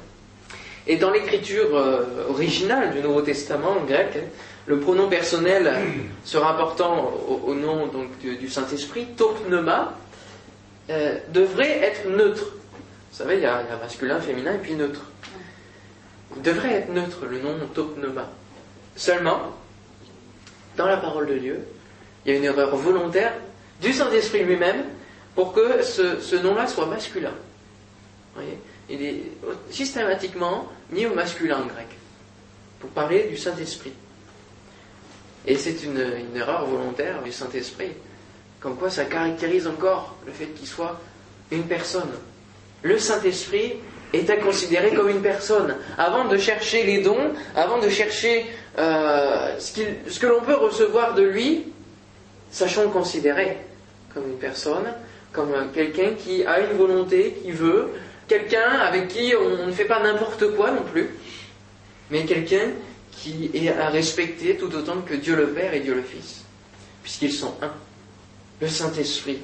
Et 0.85 0.97
dans 0.97 1.11
l'écriture 1.11 1.77
euh, 1.77 2.27
originale 2.29 2.91
du 2.91 2.99
Nouveau 2.99 3.21
Testament 3.21 3.77
en 3.81 3.85
grec, 3.85 4.17
hein, 4.17 4.27
le 4.65 4.79
pronom 4.79 5.07
personnel 5.07 5.71
se 6.25 6.37
rapportant 6.37 7.13
au, 7.29 7.51
au 7.51 7.55
nom 7.55 7.87
donc, 7.87 8.17
du, 8.19 8.35
du 8.35 8.49
Saint-Esprit, 8.49 9.07
topneuma, 9.15 9.93
euh, 10.89 11.17
devrait 11.29 11.79
être 11.79 12.09
neutre. 12.09 12.43
Vous 13.11 13.17
savez, 13.17 13.35
il 13.35 13.43
y, 13.43 13.45
a, 13.45 13.61
il 13.61 13.69
y 13.69 13.73
a 13.73 13.77
masculin, 13.77 14.19
féminin 14.19 14.55
et 14.55 14.57
puis 14.57 14.73
neutre. 14.73 15.01
Devrait 16.37 16.73
être 16.73 16.89
neutre, 16.89 17.25
le 17.25 17.39
nom 17.39 17.57
topneuma. 17.73 18.29
Seulement, 18.95 19.53
dans 20.77 20.85
la 20.85 20.97
parole 20.97 21.27
de 21.27 21.37
Dieu, 21.37 21.67
il 22.25 22.31
y 22.31 22.35
a 22.35 22.37
une 22.37 22.45
erreur 22.45 22.75
volontaire 22.75 23.33
du 23.81 23.93
Saint-Esprit 23.93 24.43
lui-même 24.43 24.83
pour 25.35 25.53
que 25.53 25.81
ce, 25.83 26.35
nom-là 26.35 26.67
soit 26.67 26.85
masculin. 26.85 27.33
Vous 28.33 28.41
voyez 28.41 28.57
il 28.89 29.01
est 29.01 29.23
systématiquement 29.69 30.67
mis 30.91 31.05
au 31.05 31.13
masculin 31.13 31.61
en 31.61 31.65
grec, 31.65 31.87
pour 32.79 32.89
parler 32.89 33.23
du 33.29 33.37
Saint-Esprit. 33.37 33.93
Et 35.45 35.55
c'est 35.55 35.83
une 35.83 36.35
erreur 36.35 36.65
volontaire 36.65 37.23
du 37.23 37.31
Saint-Esprit, 37.31 37.91
comme 38.59 38.75
quoi 38.75 38.89
ça 38.89 39.05
caractérise 39.05 39.67
encore 39.67 40.17
le 40.25 40.31
fait 40.31 40.47
qu'il 40.47 40.67
soit 40.67 40.99
une 41.51 41.63
personne. 41.63 42.11
Le 42.81 42.97
Saint-Esprit 42.97 43.75
est 44.13 44.29
à 44.29 44.37
considérer 44.37 44.93
comme 44.93 45.09
une 45.09 45.21
personne. 45.21 45.75
Avant 45.97 46.25
de 46.25 46.37
chercher 46.37 46.83
les 46.83 47.01
dons, 47.01 47.33
avant 47.55 47.79
de 47.79 47.89
chercher 47.89 48.45
euh, 48.77 49.59
ce, 49.59 49.81
ce 50.07 50.19
que 50.19 50.27
l'on 50.27 50.41
peut 50.41 50.55
recevoir 50.55 51.15
de 51.15 51.23
lui, 51.23 51.65
sachons 52.51 52.83
le 52.83 52.89
considérer 52.89 53.57
comme 54.13 54.29
une 54.29 54.37
personne, 54.37 54.93
comme 55.31 55.51
quelqu'un 55.73 56.11
qui 56.13 56.45
a 56.45 56.59
une 56.59 56.77
volonté, 56.77 57.39
qui 57.43 57.51
veut, 57.51 57.89
quelqu'un 58.27 58.69
avec 58.79 59.07
qui 59.07 59.33
on 59.35 59.65
ne 59.65 59.71
fait 59.71 59.85
pas 59.85 60.01
n'importe 60.01 60.55
quoi 60.55 60.71
non 60.71 60.83
plus, 60.83 61.09
mais 62.11 62.23
quelqu'un 62.25 62.69
qui 63.11 63.49
est 63.53 63.69
à 63.69 63.89
respecter 63.89 64.55
tout 64.55 64.73
autant 64.75 65.01
que 65.01 65.15
Dieu 65.15 65.35
le 65.35 65.49
Père 65.49 65.73
et 65.73 65.79
Dieu 65.79 65.95
le 65.95 66.03
Fils, 66.03 66.43
puisqu'ils 67.01 67.31
sont 67.31 67.55
un. 67.61 67.71
Le 68.61 68.67
Saint-Esprit 68.67 69.39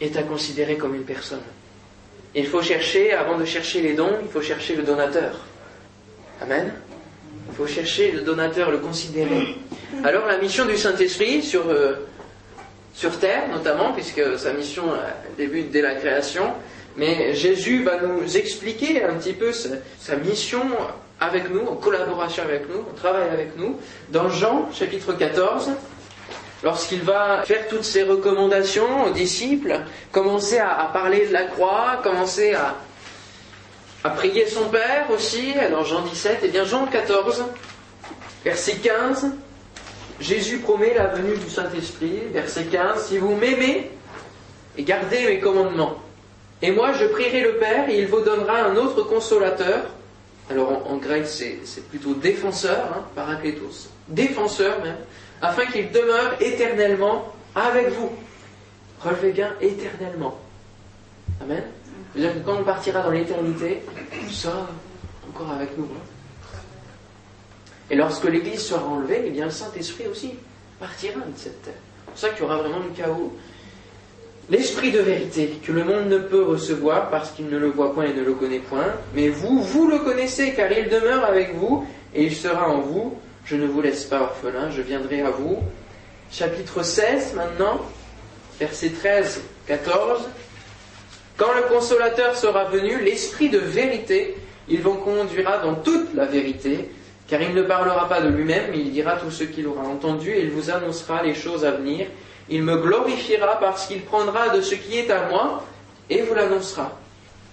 est 0.00 0.16
à 0.16 0.22
considérer 0.22 0.76
comme 0.76 0.94
une 0.94 1.04
personne. 1.04 1.40
Il 2.38 2.46
faut 2.46 2.60
chercher, 2.60 3.14
avant 3.14 3.38
de 3.38 3.46
chercher 3.46 3.80
les 3.80 3.94
dons, 3.94 4.12
il 4.22 4.28
faut 4.28 4.42
chercher 4.42 4.76
le 4.76 4.82
donateur. 4.82 5.40
Amen. 6.42 6.70
Il 7.48 7.54
faut 7.56 7.66
chercher 7.66 8.12
le 8.12 8.20
donateur, 8.20 8.70
le 8.70 8.76
considérer. 8.76 9.56
Alors 10.04 10.26
la 10.26 10.36
mission 10.36 10.66
du 10.66 10.76
Saint-Esprit 10.76 11.42
sur, 11.42 11.66
euh, 11.70 12.06
sur 12.92 13.18
terre 13.18 13.48
notamment, 13.50 13.94
puisque 13.94 14.38
sa 14.38 14.52
mission 14.52 14.84
débute 15.38 15.70
dès 15.70 15.80
la 15.80 15.94
création, 15.94 16.52
mais 16.98 17.34
Jésus 17.34 17.82
va 17.82 18.00
nous 18.02 18.36
expliquer 18.36 19.02
un 19.02 19.14
petit 19.14 19.32
peu 19.32 19.52
sa, 19.52 20.16
mission 20.16 20.60
avec 21.18 21.50
nous, 21.50 21.60
en 21.66 21.76
collaboration 21.76 22.42
avec 22.42 22.68
nous, 22.68 22.80
en 22.80 22.94
travail 22.94 23.30
avec 23.32 23.56
nous, 23.56 23.78
dans 24.10 24.28
Jean 24.28 24.68
chapitre 24.72 25.14
14, 25.14 25.70
lorsqu'il 26.62 27.02
va 27.02 27.42
faire 27.44 27.68
toutes 27.68 27.84
ses 27.84 28.02
recommandations 28.02 29.04
aux 29.04 29.10
disciples, 29.10 29.80
commencer 30.12 30.58
à, 30.58 30.90
parler 30.92 31.26
de 31.26 31.32
la 31.32 31.44
croix, 31.44 32.00
commencer 32.02 32.54
à, 32.54 32.76
prier 34.10 34.46
son 34.46 34.68
Père 34.68 35.10
aussi, 35.10 35.52
dans 35.70 35.82
Jean 35.82 36.02
17, 36.02 36.44
et 36.44 36.48
bien 36.48 36.64
Jean 36.64 36.86
14, 36.86 37.44
verset 38.44 38.76
15, 38.76 39.32
Jésus 40.20 40.58
promet 40.58 40.94
la 40.94 41.08
venue 41.08 41.36
du 41.36 41.50
Saint-Esprit, 41.50 42.20
verset 42.32 42.64
15, 42.64 43.08
si 43.08 43.18
vous 43.18 43.34
m'aimez 43.34 43.90
et 44.78 44.82
gardez 44.84 45.26
mes 45.26 45.40
commandements, 45.40 45.96
et 46.62 46.70
moi 46.70 46.92
je 46.92 47.06
prierai 47.06 47.42
le 47.42 47.56
Père 47.56 47.90
et 47.90 47.98
il 47.98 48.06
vous 48.06 48.20
donnera 48.20 48.58
un 48.60 48.76
autre 48.76 49.02
consolateur. 49.02 49.90
Alors 50.48 50.88
en, 50.88 50.96
grec 50.96 51.26
c'est 51.26 51.88
plutôt 51.88 52.14
défenseur, 52.14 52.92
hein, 52.94 53.04
parakletos, 53.16 53.88
défenseur 54.08 54.80
même, 54.82 54.96
afin 55.48 55.66
qu'il 55.66 55.90
demeure 55.90 56.34
éternellement 56.40 57.32
avec 57.54 57.90
vous. 57.90 58.10
Relevez 59.00 59.32
bien 59.32 59.52
éternellement. 59.60 60.38
Amen. 61.42 61.62
C'est-à-dire 62.12 62.34
que 62.34 62.46
quand 62.46 62.56
on 62.60 62.64
partira 62.64 63.02
dans 63.02 63.10
l'éternité, 63.10 63.82
il 64.20 64.32
sera 64.32 64.66
encore 65.28 65.50
avec 65.52 65.76
nous. 65.76 65.84
Hein. 65.84 66.58
Et 67.90 67.94
lorsque 67.96 68.24
l'Église 68.24 68.60
sera 68.60 68.84
enlevée, 68.84 69.22
eh 69.26 69.30
bien 69.30 69.44
le 69.44 69.50
Saint-Esprit 69.50 70.06
aussi 70.08 70.34
partira 70.80 71.20
de 71.20 71.36
cette 71.36 71.62
terre. 71.62 71.74
C'est 71.74 72.10
pour 72.10 72.18
ça 72.18 72.28
qu'il 72.30 72.40
y 72.40 72.42
aura 72.44 72.56
vraiment 72.58 72.78
le 72.78 72.90
chaos 72.96 73.36
L'esprit 74.48 74.92
de 74.92 75.00
vérité 75.00 75.58
que 75.64 75.72
le 75.72 75.82
monde 75.82 76.08
ne 76.08 76.18
peut 76.18 76.44
recevoir 76.44 77.10
parce 77.10 77.32
qu'il 77.32 77.48
ne 77.48 77.58
le 77.58 77.66
voit 77.66 77.92
point 77.92 78.04
et 78.04 78.14
ne 78.14 78.22
le 78.22 78.34
connaît 78.34 78.60
point, 78.60 78.94
mais 79.12 79.28
vous, 79.28 79.60
vous 79.60 79.88
le 79.88 79.98
connaissez 79.98 80.54
car 80.54 80.70
il 80.70 80.88
demeure 80.88 81.24
avec 81.24 81.56
vous 81.56 81.84
et 82.14 82.26
il 82.26 82.34
sera 82.34 82.68
en 82.68 82.80
vous. 82.80 83.16
Je 83.46 83.54
ne 83.54 83.66
vous 83.66 83.80
laisse 83.80 84.04
pas 84.04 84.22
orphelin, 84.22 84.70
je 84.70 84.82
viendrai 84.82 85.22
à 85.22 85.30
vous. 85.30 85.58
Chapitre 86.32 86.82
16 86.82 87.34
maintenant, 87.34 87.80
versets 88.58 88.90
13, 88.90 89.40
14. 89.68 90.22
Quand 91.36 91.52
le 91.54 91.62
consolateur 91.72 92.36
sera 92.36 92.64
venu, 92.64 92.98
l'esprit 92.98 93.48
de 93.48 93.58
vérité, 93.58 94.36
il 94.68 94.80
vous 94.80 94.94
conduira 94.94 95.58
dans 95.58 95.76
toute 95.76 96.12
la 96.14 96.24
vérité, 96.24 96.90
car 97.28 97.40
il 97.40 97.54
ne 97.54 97.62
parlera 97.62 98.08
pas 98.08 98.20
de 98.20 98.30
lui-même, 98.30 98.72
mais 98.72 98.78
il 98.78 98.90
dira 98.90 99.12
tout 99.16 99.30
ce 99.30 99.44
qu'il 99.44 99.68
aura 99.68 99.84
entendu 99.84 100.32
et 100.32 100.42
il 100.42 100.50
vous 100.50 100.70
annoncera 100.70 101.22
les 101.22 101.34
choses 101.34 101.64
à 101.64 101.70
venir. 101.70 102.08
Il 102.48 102.64
me 102.64 102.76
glorifiera 102.78 103.60
parce 103.60 103.86
qu'il 103.86 104.02
prendra 104.02 104.48
de 104.48 104.60
ce 104.60 104.74
qui 104.74 104.98
est 104.98 105.10
à 105.12 105.28
moi 105.28 105.64
et 106.10 106.22
vous 106.22 106.34
l'annoncera. 106.34 106.98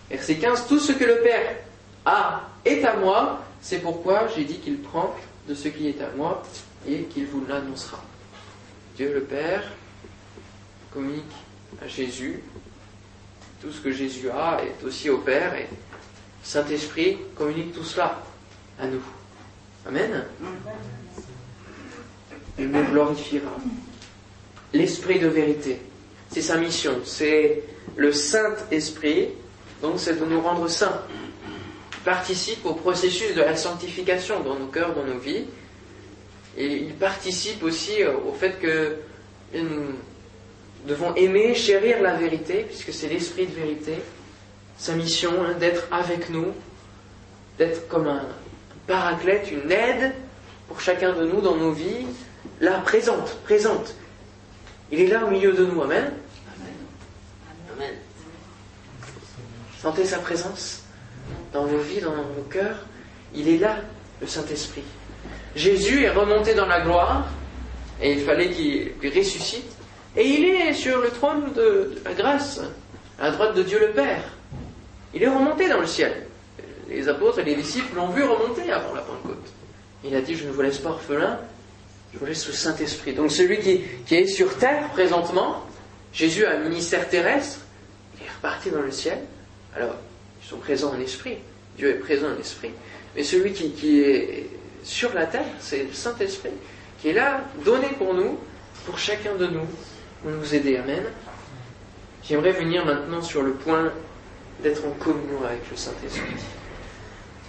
Verset 0.09 0.35
15, 0.37 0.65
tout 0.67 0.79
ce 0.79 0.91
que 0.91 1.05
le 1.05 1.17
Père 1.17 1.55
a 2.03 2.49
est 2.65 2.83
à 2.83 2.95
moi, 2.95 3.41
c'est 3.61 3.79
pourquoi 3.79 4.27
j'ai 4.35 4.43
dit 4.43 4.57
qu'il 4.57 4.79
prend 4.79 5.13
de 5.47 5.53
ce 5.53 5.67
qui 5.67 5.87
est 5.87 6.01
à 6.01 6.09
moi 6.15 6.43
et 6.87 7.03
qu'il 7.03 7.27
vous 7.27 7.45
l'annoncera. 7.45 8.03
Dieu 8.95 9.13
le 9.13 9.21
Père 9.21 9.63
communique 10.91 11.23
à 11.81 11.87
Jésus. 11.87 12.39
Tout 13.61 13.71
ce 13.71 13.81
que 13.81 13.91
Jésus 13.91 14.29
a 14.29 14.59
est 14.63 14.83
aussi 14.85 15.09
au 15.09 15.19
Père 15.19 15.55
et 15.55 15.67
Saint-Esprit 16.43 17.17
communique 17.35 17.73
tout 17.73 17.83
cela 17.83 18.21
à 18.79 18.87
nous. 18.87 19.01
Amen. 19.87 20.25
Il 22.57 22.67
me 22.67 22.83
glorifiera 22.83 23.51
l'esprit 24.73 25.19
de 25.19 25.27
vérité. 25.27 25.79
C'est 26.29 26.41
sa 26.41 26.57
mission, 26.57 26.99
c'est 27.05 27.63
le 27.95 28.11
Saint-Esprit, 28.11 29.29
donc 29.81 29.95
c'est 29.97 30.19
de 30.19 30.25
nous 30.25 30.41
rendre 30.41 30.67
saints. 30.67 31.01
Il 32.03 32.11
participe 32.11 32.65
au 32.65 32.73
processus 32.73 33.33
de 33.33 33.39
la 33.39 33.55
sanctification 33.55 34.41
dans 34.41 34.59
nos 34.59 34.67
cœurs, 34.67 34.93
dans 34.93 35.05
nos 35.05 35.19
vies, 35.19 35.45
et 36.57 36.65
il 36.65 36.93
participe 36.95 37.63
aussi 37.63 38.03
au 38.03 38.33
fait 38.33 38.59
que 38.59 38.97
nous 39.53 39.93
devons 40.85 41.15
aimer, 41.15 41.55
chérir 41.55 42.01
la 42.01 42.15
vérité, 42.15 42.65
puisque 42.67 42.91
c'est 42.91 43.07
l'esprit 43.07 43.47
de 43.47 43.53
vérité. 43.53 43.93
Sa 44.77 44.95
mission 44.95 45.31
hein, 45.45 45.53
d'être 45.57 45.87
avec 45.93 46.29
nous, 46.29 46.47
d'être 47.57 47.87
comme 47.87 48.07
un 48.07 48.27
paraclète, 48.85 49.49
une 49.49 49.71
aide 49.71 50.11
pour 50.67 50.81
chacun 50.81 51.13
de 51.13 51.23
nous 51.23 51.39
dans 51.39 51.55
nos 51.55 51.71
vies, 51.71 52.05
là, 52.59 52.79
présente, 52.79 53.33
présente. 53.45 53.95
Il 54.91 54.99
est 54.99 55.07
là 55.07 55.25
au 55.25 55.29
milieu 55.29 55.53
de 55.53 55.65
nous. 55.65 55.81
Amen. 55.81 56.11
Amen. 57.77 57.95
Sentez 59.81 60.03
sa 60.03 60.19
présence 60.19 60.82
dans 61.51 61.65
vos 61.65 61.79
vies, 61.79 62.01
dans 62.01 62.11
vos 62.11 62.43
cœurs. 62.49 62.77
Il 63.35 63.47
est 63.47 63.57
là, 63.57 63.77
le 64.21 64.27
Saint-Esprit. 64.27 64.83
Jésus 65.55 66.03
est 66.03 66.09
remonté 66.09 66.53
dans 66.53 66.65
la 66.65 66.81
gloire 66.81 67.27
et 68.01 68.13
il 68.13 68.21
fallait 68.21 68.49
qu'il 68.49 68.93
ressuscite. 69.03 69.71
Et 70.15 70.27
il 70.27 70.45
est 70.45 70.73
sur 70.73 71.01
le 71.01 71.09
trône 71.09 71.53
de 71.53 71.95
la 72.05 72.13
grâce, 72.13 72.61
à 73.19 73.31
droite 73.31 73.55
de 73.55 73.63
Dieu 73.63 73.79
le 73.79 73.91
Père. 73.91 74.23
Il 75.13 75.23
est 75.23 75.27
remonté 75.27 75.69
dans 75.69 75.79
le 75.79 75.87
ciel. 75.87 76.27
Les 76.89 77.07
apôtres 77.07 77.39
et 77.39 77.43
les 77.43 77.55
disciples 77.55 77.95
l'ont 77.95 78.09
vu 78.09 78.23
remonter 78.23 78.71
avant 78.71 78.93
la 78.93 79.01
Pentecôte. 79.01 79.51
Il 80.03 80.15
a 80.15 80.21
dit, 80.21 80.35
je 80.35 80.45
ne 80.45 80.51
vous 80.51 80.61
laisse 80.61 80.79
pas 80.79 80.89
orphelin, 80.89 81.39
je 82.13 82.19
vous 82.19 82.25
laisse 82.25 82.45
le 82.47 82.53
Saint-Esprit. 82.53 83.13
Donc 83.13 83.31
celui 83.31 83.59
qui, 83.59 84.15
est 84.15 84.27
sur 84.27 84.57
terre 84.57 84.89
présentement, 84.89 85.63
Jésus 86.11 86.45
a 86.45 86.57
un 86.57 86.59
ministère 86.59 87.07
terrestre, 87.09 87.61
il 88.17 88.25
est 88.25 88.29
reparti 88.29 88.69
dans 88.69 88.81
le 88.81 88.91
ciel. 88.91 89.19
Alors, 89.75 89.95
ils 90.43 90.49
sont 90.49 90.57
présents 90.57 90.93
en 90.93 90.99
esprit. 90.99 91.37
Dieu 91.77 91.89
est 91.89 91.99
présent 91.99 92.27
en 92.27 92.39
esprit. 92.39 92.71
Mais 93.15 93.23
celui 93.23 93.53
qui, 93.53 94.01
est 94.01 94.49
sur 94.83 95.13
la 95.13 95.25
terre, 95.25 95.45
c'est 95.59 95.83
le 95.83 95.93
Saint-Esprit, 95.93 96.51
qui 96.99 97.09
est 97.09 97.13
là, 97.13 97.41
donné 97.63 97.87
pour 97.97 98.13
nous, 98.13 98.39
pour 98.85 98.97
chacun 98.97 99.35
de 99.35 99.47
nous, 99.47 99.65
pour 100.21 100.31
nous 100.31 100.55
aider. 100.55 100.77
Amen. 100.77 101.03
J'aimerais 102.23 102.51
venir 102.51 102.85
maintenant 102.85 103.21
sur 103.21 103.43
le 103.43 103.53
point 103.53 103.91
d'être 104.61 104.83
en 104.85 104.91
communion 104.91 105.43
avec 105.45 105.69
le 105.69 105.77
Saint-Esprit. 105.77 106.35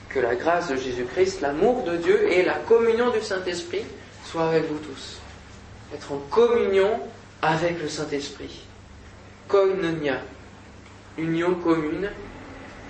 Que 0.08 0.20
la 0.20 0.36
grâce 0.36 0.68
de 0.68 0.76
Jésus-Christ, 0.76 1.40
l'amour 1.40 1.82
de 1.84 1.96
Dieu 1.96 2.32
et 2.32 2.44
la 2.44 2.54
communion 2.54 3.10
du 3.10 3.20
Saint-Esprit 3.20 3.84
soit 4.24 4.48
avec 4.48 4.68
vous 4.68 4.78
tous. 4.78 5.20
Être 5.94 6.12
en 6.12 6.18
communion 6.30 7.00
avec 7.42 7.80
le 7.80 7.88
Saint-Esprit. 7.88 8.62
Koinonia, 9.48 10.20
union 11.18 11.54
commune 11.56 12.10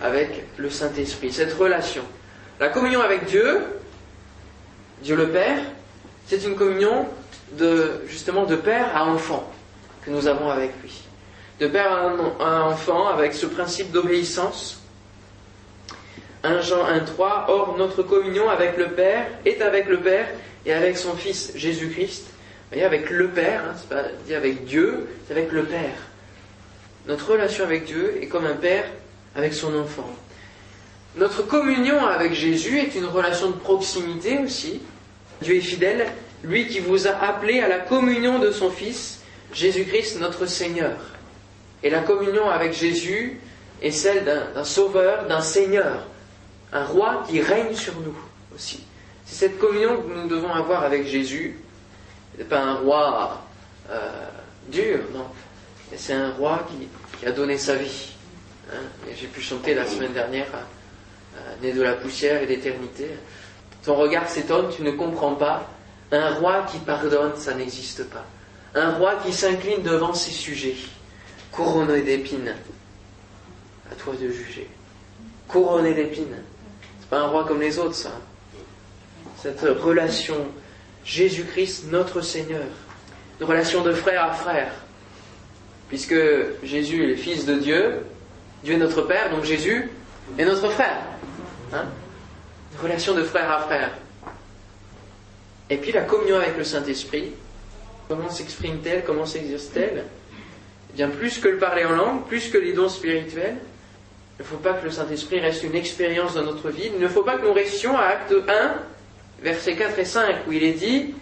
avec 0.03 0.45
le 0.57 0.71
Saint-Esprit, 0.71 1.33
cette 1.33 1.53
relation. 1.55 2.03
La 2.61 2.69
communion 2.69 3.01
avec 3.01 3.25
Dieu, 3.27 3.63
Dieu 5.03 5.17
le 5.17 5.29
Père, 5.29 5.59
c'est 6.27 6.45
une 6.45 6.57
communion 6.57 7.07
de, 7.53 8.03
justement 8.09 8.45
de 8.45 8.57
père 8.57 8.97
à 8.97 9.07
enfant 9.07 9.51
que 10.03 10.11
nous 10.11 10.27
avons 10.27 10.51
avec 10.51 10.73
lui. 10.83 11.03
De 11.61 11.67
père 11.67 11.93
à 12.41 12.65
enfant 12.65 13.09
avec 13.09 13.35
ce 13.35 13.47
principe 13.47 13.93
d'obéissance. 13.93 14.81
1 16.43 16.61
Jean 16.61 16.85
1.3, 16.85 17.45
or 17.49 17.77
notre 17.79 18.03
communion 18.03 18.51
avec 18.51 18.77
le 18.77 18.89
Père 18.89 19.27
est 19.47 19.63
avec 19.63 19.87
le 19.89 20.01
Père 20.01 20.29
et 20.67 20.73
avec 20.73 20.99
son 20.99 21.15
Fils 21.15 21.53
Jésus-Christ. 21.55 22.27
voyez, 22.71 22.85
avec 22.85 23.09
le 23.09 23.29
Père, 23.29 23.63
hein, 23.65 23.75
c'est 23.77 23.89
pas 23.89 24.37
avec 24.37 24.65
Dieu, 24.65 25.09
c'est 25.27 25.33
avec 25.33 25.53
le 25.53 25.65
Père. 25.65 25.97
Notre 27.07 27.31
relation 27.33 27.65
avec 27.65 27.85
Dieu 27.85 28.19
est 28.21 28.27
comme 28.27 28.45
un 28.45 28.57
Père 28.57 28.85
avec 29.35 29.55
son 29.55 29.77
enfant. 29.79 30.09
Notre 31.17 31.43
communion 31.43 32.05
avec 32.07 32.35
Jésus 32.35 32.79
est 32.79 32.95
une 32.95 33.07
relation 33.07 33.49
de 33.49 33.57
proximité 33.57 34.39
aussi. 34.39 34.81
Dieu 35.43 35.57
est 35.57 35.61
fidèle, 35.61 36.07
lui 36.43 36.67
qui 36.67 36.81
vous 36.81 37.07
a 37.07 37.13
appelé 37.13 37.61
à 37.61 37.69
la 37.69 37.79
communion 37.79 38.39
de 38.39 38.51
son 38.51 38.71
Fils, 38.71 39.21
Jésus-Christ 39.53 40.21
notre 40.21 40.47
Seigneur. 40.47 40.97
Et 41.83 41.91
la 41.91 42.01
communion 42.01 42.49
avec 42.49 42.73
Jésus 42.73 43.39
est 43.83 43.91
celle 43.91 44.25
d'un 44.25 44.65
sauveur, 44.65 45.27
d'un 45.27 45.41
seigneur, 45.41 46.07
un 46.73 46.85
roi 46.85 47.25
qui 47.29 47.41
règne 47.41 47.75
sur 47.75 47.95
nous 48.01 48.17
aussi. 48.55 48.85
C'est 49.27 49.47
cette 49.47 49.59
communion 49.59 50.03
que 50.03 50.15
nous 50.15 50.29
devons 50.29 50.53
avoir 50.53 50.85
avec 50.85 51.07
Jésus. 51.07 51.59
N'est 52.39 52.45
pas 52.45 52.61
un 52.61 52.75
roi 52.75 53.43
euh, 53.91 54.29
dur, 54.69 55.01
non. 55.13 55.27
C'est 55.97 56.15
un 56.15 56.33
roi 56.33 56.67
qui, 56.69 57.27
a 57.27 57.31
donné 57.31 57.57
sa 57.57 57.77
vie. 57.77 58.14
Hein. 58.73 58.83
J'ai 59.17 59.27
pu 59.27 59.41
chanter 59.41 59.75
la 59.75 59.87
semaine 59.87 60.13
dernière, 60.13 60.47
né 61.63 61.73
de 61.73 61.83
la 61.83 61.95
poussière 61.95 62.43
et 62.43 62.47
d'éternité. 62.47 63.09
Ton 63.85 63.95
regard 63.97 64.29
s'étonne, 64.29 64.71
tu 64.75 64.83
ne 64.83 64.93
comprends 64.93 65.35
pas. 65.35 65.69
Un 66.13 66.35
roi 66.35 66.67
qui 66.71 66.79
pardonne, 66.79 67.33
ça 67.37 67.55
n'existe 67.55 68.05
pas. 68.11 68.25
Un 68.75 68.93
roi 68.95 69.17
qui 69.25 69.33
s'incline 69.33 69.83
devant 69.83 70.15
ses 70.15 70.31
sujets, 70.31 70.77
couronné 71.53 72.03
d'épines. 72.03 72.55
À 73.91 73.95
toi 73.95 74.15
de 74.15 74.29
juger. 74.31 74.69
Couronné 75.49 75.95
d'épines. 75.95 76.43
C'est 77.01 77.09
pas 77.09 77.21
un 77.21 77.29
roi 77.29 77.45
comme 77.45 77.61
les 77.61 77.79
autres, 77.79 77.95
ça 77.95 78.13
cette 79.45 79.61
relation 79.61 80.37
Jésus-Christ, 81.05 81.91
notre 81.91 82.23
Seigneur, 82.23 82.65
une 83.39 83.47
relation 83.47 83.83
de 83.83 83.93
frère 83.93 84.25
à 84.25 84.33
frère, 84.33 84.73
puisque 85.89 86.17
Jésus 86.63 87.05
est 87.05 87.09
le 87.09 87.17
Fils 87.17 87.45
de 87.45 87.57
Dieu, 87.57 88.07
Dieu 88.65 88.75
est 88.75 88.79
notre 88.79 89.03
Père, 89.03 89.31
donc 89.31 89.45
Jésus 89.45 89.91
est 90.39 90.45
notre 90.45 90.71
frère. 90.71 90.97
Hein 91.73 91.85
relation 92.83 93.15
de 93.15 93.23
frère 93.23 93.51
à 93.51 93.61
frère. 93.61 93.91
Et 95.71 95.77
puis 95.77 95.93
la 95.93 96.03
communion 96.03 96.37
avec 96.37 96.57
le 96.57 96.65
Saint-Esprit, 96.65 97.33
comment 98.09 98.29
s'exprime-t-elle, 98.29 99.05
comment 99.05 99.27
s'exerce-t-elle? 99.27 100.05
Eh 100.93 100.97
Bien 100.97 101.09
plus 101.09 101.39
que 101.39 101.49
le 101.49 101.59
parler 101.59 101.85
en 101.85 101.93
langue, 101.93 102.27
plus 102.27 102.51
que 102.51 102.59
les 102.59 102.73
dons 102.73 102.89
spirituels, 102.89 103.57
il 104.39 104.43
ne 104.43 104.45
faut 104.47 104.57
pas 104.57 104.75
que 104.75 104.85
le 104.85 104.91
Saint-Esprit 104.91 105.41
reste 105.41 105.63
une 105.63 105.77
expérience 105.77 106.35
dans 106.35 106.43
notre 106.43 106.69
vie. 106.69 106.91
Il 106.93 107.01
ne 107.01 107.09
faut 107.09 107.23
pas 107.23 107.39
que 107.39 107.47
nous 107.47 107.53
restions 107.53 107.97
à 107.97 108.03
acte 108.03 108.33
1 108.33 108.75
versets 109.43 109.77
4 109.77 109.99
et 109.99 110.05
5, 110.05 110.37
où 110.49 110.53
il 110.53 110.65
est 110.65 110.73
dit 110.73 111.15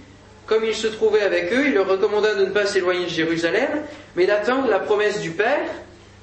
Comme 0.47 0.65
il 0.65 0.75
se 0.75 0.87
trouvait 0.87 1.21
avec 1.21 1.53
eux, 1.53 1.67
il 1.67 1.75
leur 1.75 1.87
recommanda 1.87 2.35
de 2.35 2.47
ne 2.47 2.51
pas 2.51 2.67
s'éloigner 2.67 3.05
de 3.05 3.11
Jérusalem, 3.11 3.69
mais 4.17 4.27
d'attendre 4.27 4.69
la 4.69 4.79
promesse 4.79 5.21
du 5.21 5.31
Père, 5.31 5.69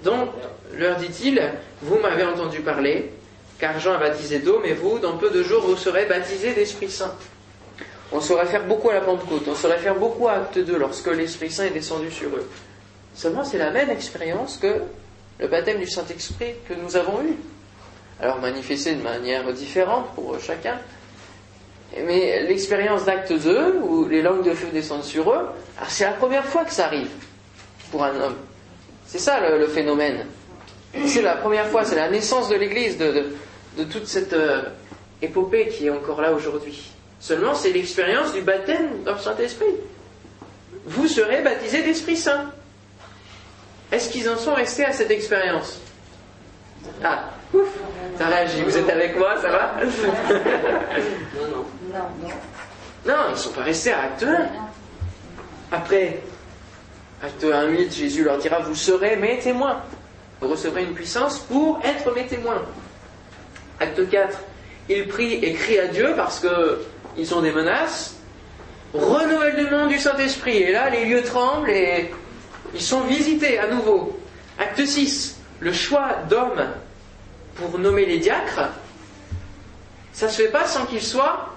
dont, 0.04 0.30
leur 0.76 0.98
dit-il, 0.98 1.42
vous 1.82 2.00
m'avez 2.00 2.24
entendu 2.24 2.60
parler, 2.60 3.12
car 3.60 3.80
Jean 3.80 3.94
a 3.94 3.98
baptisé 3.98 4.40
d'eau, 4.40 4.60
mais 4.62 4.74
vous, 4.74 5.00
dans 5.00 5.18
peu 5.18 5.30
de 5.30 5.44
jours, 5.44 5.64
vous 5.64 5.76
serez 5.76 6.06
baptisés 6.06 6.54
d'Esprit 6.54 6.90
Saint. 6.90 7.14
On 8.12 8.22
saurait 8.22 8.48
faire 8.48 8.66
beaucoup 8.66 8.90
à 8.90 8.94
la 8.94 9.02
Pentecôte, 9.02 9.44
on 9.48 9.56
saurait 9.56 9.78
faire 9.78 9.96
beaucoup 9.96 10.28
à 10.28 10.34
Acte 10.34 10.58
2 10.58 10.78
lorsque 10.78 11.08
l'Esprit 11.08 11.52
Saint 11.52 11.66
est 11.66 11.72
descendu 11.72 12.10
sur 12.10 12.30
eux. 12.30 12.50
Seulement, 13.14 13.44
c'est 13.44 13.58
la 13.58 13.72
même 13.72 13.90
expérience 13.90 14.58
que 14.58 14.82
le 15.40 15.48
baptême 15.48 15.80
du 15.80 15.88
Saint-Esprit 15.88 16.54
que 16.68 16.74
nous 16.74 16.96
avons 16.96 17.22
eu. 17.22 17.36
Alors 18.22 18.40
manifesté 18.40 18.96
de 18.96 19.02
manière 19.02 19.52
différente 19.54 20.14
pour 20.14 20.38
chacun, 20.40 20.78
mais 21.98 22.44
l'expérience 22.44 23.06
d'acte 23.06 23.34
2, 23.34 23.80
où 23.82 24.08
les 24.08 24.22
langues 24.22 24.44
de 24.44 24.54
feu 24.54 24.68
descendent 24.72 25.04
sur 25.04 25.32
eux, 25.32 25.48
c'est 25.88 26.04
la 26.04 26.12
première 26.12 26.46
fois 26.46 26.66
que 26.66 26.74
ça 26.74 26.86
arrive 26.86 27.10
pour 27.92 28.04
un 28.04 28.16
homme. 28.20 28.36
C'est 29.08 29.20
ça 29.20 29.40
le, 29.58 29.68
phénomène. 29.68 30.26
C'est 31.06 31.22
la 31.22 31.36
première 31.36 31.68
fois, 31.68 31.86
c'est 31.86 31.96
la 31.96 32.10
naissance 32.10 32.50
de 32.50 32.56
l'Église, 32.56 32.98
de, 32.98 33.84
toute 33.92 34.08
cette 34.08 34.34
euh, 34.34 34.64
épopée 35.22 35.68
qui 35.68 35.88
est 35.88 35.90
encore 35.90 36.22
là 36.22 36.34
aujourd'hui. 36.34 36.92
Seulement, 37.20 37.54
c'est 37.54 37.72
l'expérience 37.72 38.34
du 38.34 38.42
baptême 38.42 39.04
dans 39.04 39.14
le 39.14 39.20
Saint-Esprit. 39.20 39.76
Vous 40.86 41.08
serez 41.08 41.42
baptisés 41.42 41.84
d'Esprit 41.84 42.18
Saint. 42.18 42.52
Est-ce 43.92 44.10
qu'ils 44.10 44.30
en 44.30 44.38
sont 44.38 44.54
restés 44.54 44.86
à 44.86 44.92
cette 44.92 45.12
expérience? 45.12 45.80
Ah, 47.04 47.30
ouf, 47.54 47.68
ça 48.18 48.28
réagit. 48.28 48.62
Vous 48.64 48.78
êtes 48.78 48.90
avec 48.90 49.18
moi, 49.18 49.36
ça 49.42 49.50
va? 49.50 49.76
Non, 49.84 51.58
non. 51.92 52.06
Non, 53.06 53.16
ils 53.30 53.32
ne 53.32 53.38
sont 53.38 53.52
pas 53.52 53.64
restés 53.64 53.92
à 53.92 54.02
acte 54.04 54.24
1. 54.24 54.48
Après, 55.72 56.22
acte 57.24 57.44
1, 57.44 57.68
8, 57.68 57.94
Jésus 57.94 58.24
leur 58.24 58.38
dira, 58.38 58.60
vous 58.60 58.76
serez 58.76 59.16
mes 59.16 59.40
témoins. 59.40 59.82
Vous 60.42 60.48
recevrez 60.48 60.84
une 60.84 60.94
puissance 60.94 61.40
pour 61.40 61.80
être 61.84 62.14
mes 62.14 62.26
témoins. 62.28 62.64
Acte 63.80 64.10
4, 64.10 64.38
ils 64.90 65.08
prient 65.08 65.44
et 65.44 65.54
crient 65.54 65.80
à 65.80 65.88
Dieu 65.88 66.14
parce 66.16 66.40
qu'ils 66.40 67.36
ont 67.36 67.42
des 67.42 67.52
menaces. 67.52 68.16
Renouvellement 68.94 69.88
du 69.88 70.00
Saint-Esprit. 70.00 70.58
Et 70.58 70.72
là, 70.72 70.90
les 70.90 71.06
lieux 71.06 71.24
tremblent 71.24 71.70
et 71.70 72.12
ils 72.74 72.82
sont 72.82 73.02
visités 73.02 73.60
à 73.60 73.68
nouveau. 73.68 74.20
Acte 74.58 74.86
6, 74.86 75.38
le 75.60 75.74
choix 75.74 76.16
d'hommes 76.30 76.68
pour 77.56 77.78
nommer 77.78 78.06
les 78.06 78.18
diacres, 78.18 78.70
ça 80.14 80.26
ne 80.26 80.32
se 80.32 80.42
fait 80.42 80.50
pas 80.50 80.66
sans 80.66 80.86
qu'ils 80.86 81.02
soient 81.02 81.50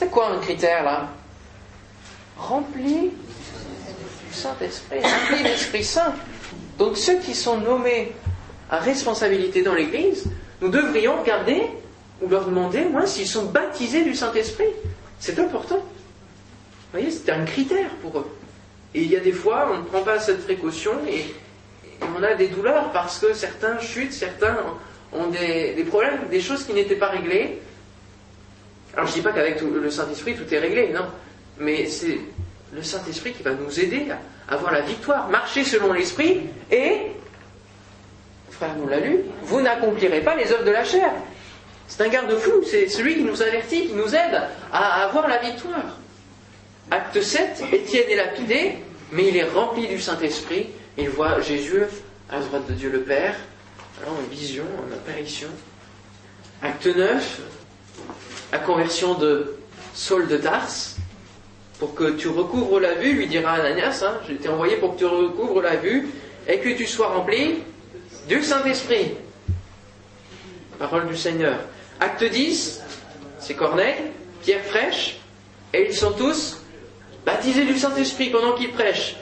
c'est 0.00 0.08
quoi 0.10 0.30
un 0.30 0.38
critère 0.38 0.82
là? 0.82 1.08
Rempli 2.38 3.10
du 3.10 4.32
Saint-Esprit, 4.32 5.00
rempli 5.02 5.42
d'Esprit 5.42 5.84
Saint. 5.84 6.14
Donc 6.80 6.96
ceux 6.96 7.18
qui 7.18 7.34
sont 7.34 7.58
nommés 7.58 8.12
à 8.70 8.78
responsabilité 8.78 9.60
dans 9.62 9.74
l'Église, 9.74 10.24
nous 10.62 10.70
devrions 10.70 11.20
regarder 11.20 11.62
ou 12.22 12.28
leur 12.28 12.46
demander, 12.46 12.86
moi, 12.86 13.06
s'ils 13.06 13.26
sont 13.26 13.44
baptisés 13.44 14.02
du 14.02 14.14
Saint-Esprit. 14.14 14.72
C'est 15.18 15.38
important. 15.38 15.76
Vous 15.76 16.98
voyez, 16.98 17.10
c'est 17.10 17.30
un 17.30 17.44
critère 17.44 17.90
pour 18.00 18.18
eux. 18.18 18.26
Et 18.94 19.02
il 19.02 19.10
y 19.10 19.16
a 19.16 19.20
des 19.20 19.32
fois, 19.32 19.70
on 19.70 19.78
ne 19.80 19.82
prend 19.82 20.00
pas 20.00 20.18
cette 20.20 20.42
précaution 20.44 20.92
et, 21.06 21.34
on 22.18 22.22
a 22.22 22.32
des 22.32 22.48
douleurs 22.48 22.90
parce 22.92 23.18
que 23.18 23.34
certains 23.34 23.78
chutent, 23.78 24.14
certains 24.14 24.56
ont 25.12 25.26
des, 25.26 25.74
des 25.74 25.84
problèmes, 25.84 26.28
des 26.30 26.40
choses 26.40 26.64
qui 26.64 26.72
n'étaient 26.72 26.96
pas 26.96 27.10
réglées. 27.10 27.58
Alors 28.94 29.06
je 29.06 29.12
ne 29.12 29.16
dis 29.16 29.22
pas 29.22 29.32
qu'avec 29.32 29.60
le 29.60 29.90
Saint-Esprit 29.90 30.34
tout 30.34 30.52
est 30.52 30.58
réglé, 30.58 30.88
non. 30.94 31.04
Mais 31.58 31.86
c'est 31.88 32.18
le 32.72 32.82
Saint-Esprit 32.82 33.34
qui 33.34 33.42
va 33.42 33.52
nous 33.52 33.78
aider 33.78 34.06
à 34.10 34.18
avoir 34.50 34.72
la 34.72 34.80
victoire, 34.80 35.28
marcher 35.28 35.64
selon 35.64 35.92
l'Esprit 35.92 36.40
et, 36.70 37.12
frère 38.50 38.74
nous 38.76 38.88
l'a 38.88 39.00
lu, 39.00 39.20
vous 39.42 39.60
n'accomplirez 39.60 40.20
pas 40.20 40.34
les 40.34 40.52
œuvres 40.52 40.64
de 40.64 40.70
la 40.70 40.84
chair. 40.84 41.12
C'est 41.86 42.02
un 42.02 42.08
garde-fou, 42.08 42.62
c'est 42.64 42.88
celui 42.88 43.16
qui 43.16 43.24
nous 43.24 43.42
avertit, 43.42 43.86
qui 43.86 43.94
nous 43.94 44.14
aide 44.14 44.42
à 44.72 45.04
avoir 45.04 45.28
la 45.28 45.38
victoire. 45.38 45.96
Acte 46.90 47.20
7, 47.20 47.64
Étienne 47.72 48.10
est 48.10 48.16
lapidé, 48.16 48.78
mais 49.12 49.28
il 49.28 49.36
est 49.36 49.48
rempli 49.48 49.86
du 49.86 50.00
Saint-Esprit. 50.00 50.68
Il 50.98 51.08
voit 51.08 51.40
Jésus 51.40 51.82
à 52.28 52.40
droite 52.40 52.66
de 52.68 52.74
Dieu 52.74 52.90
le 52.90 53.00
Père, 53.00 53.34
alors 54.02 54.14
en 54.14 54.30
vision, 54.30 54.64
en 54.78 54.92
apparition. 54.92 55.48
Acte 56.62 56.86
9, 56.86 57.40
la 58.52 58.58
conversion 58.58 59.14
de 59.14 59.56
Saul 59.94 60.28
de 60.28 60.36
Tarse, 60.36 60.96
pour 61.80 61.94
que 61.94 62.10
tu 62.10 62.28
recouvres 62.28 62.78
la 62.78 62.94
vue, 62.94 63.14
lui 63.14 63.26
dira 63.26 63.52
Ananias, 63.52 64.04
hein, 64.04 64.20
je 64.28 64.34
t'ai 64.34 64.50
envoyé 64.50 64.76
pour 64.76 64.94
que 64.94 64.98
tu 64.98 65.06
recouvres 65.06 65.62
la 65.62 65.76
vue 65.76 66.10
et 66.46 66.58
que 66.58 66.68
tu 66.68 66.86
sois 66.86 67.08
rempli 67.08 67.62
du 68.28 68.42
Saint-Esprit. 68.42 69.12
Parole 70.78 71.08
du 71.08 71.16
Seigneur. 71.16 71.58
Acte 71.98 72.22
10, 72.22 72.82
c'est 73.38 73.54
Corneille, 73.54 74.12
Pierre 74.42 74.64
fraîche, 74.64 75.16
et 75.72 75.86
ils 75.88 75.96
sont 75.96 76.12
tous 76.12 76.58
baptisés 77.24 77.64
du 77.64 77.78
Saint-Esprit 77.78 78.28
pendant 78.28 78.52
qu'ils 78.52 78.72
prêchent. 78.72 79.16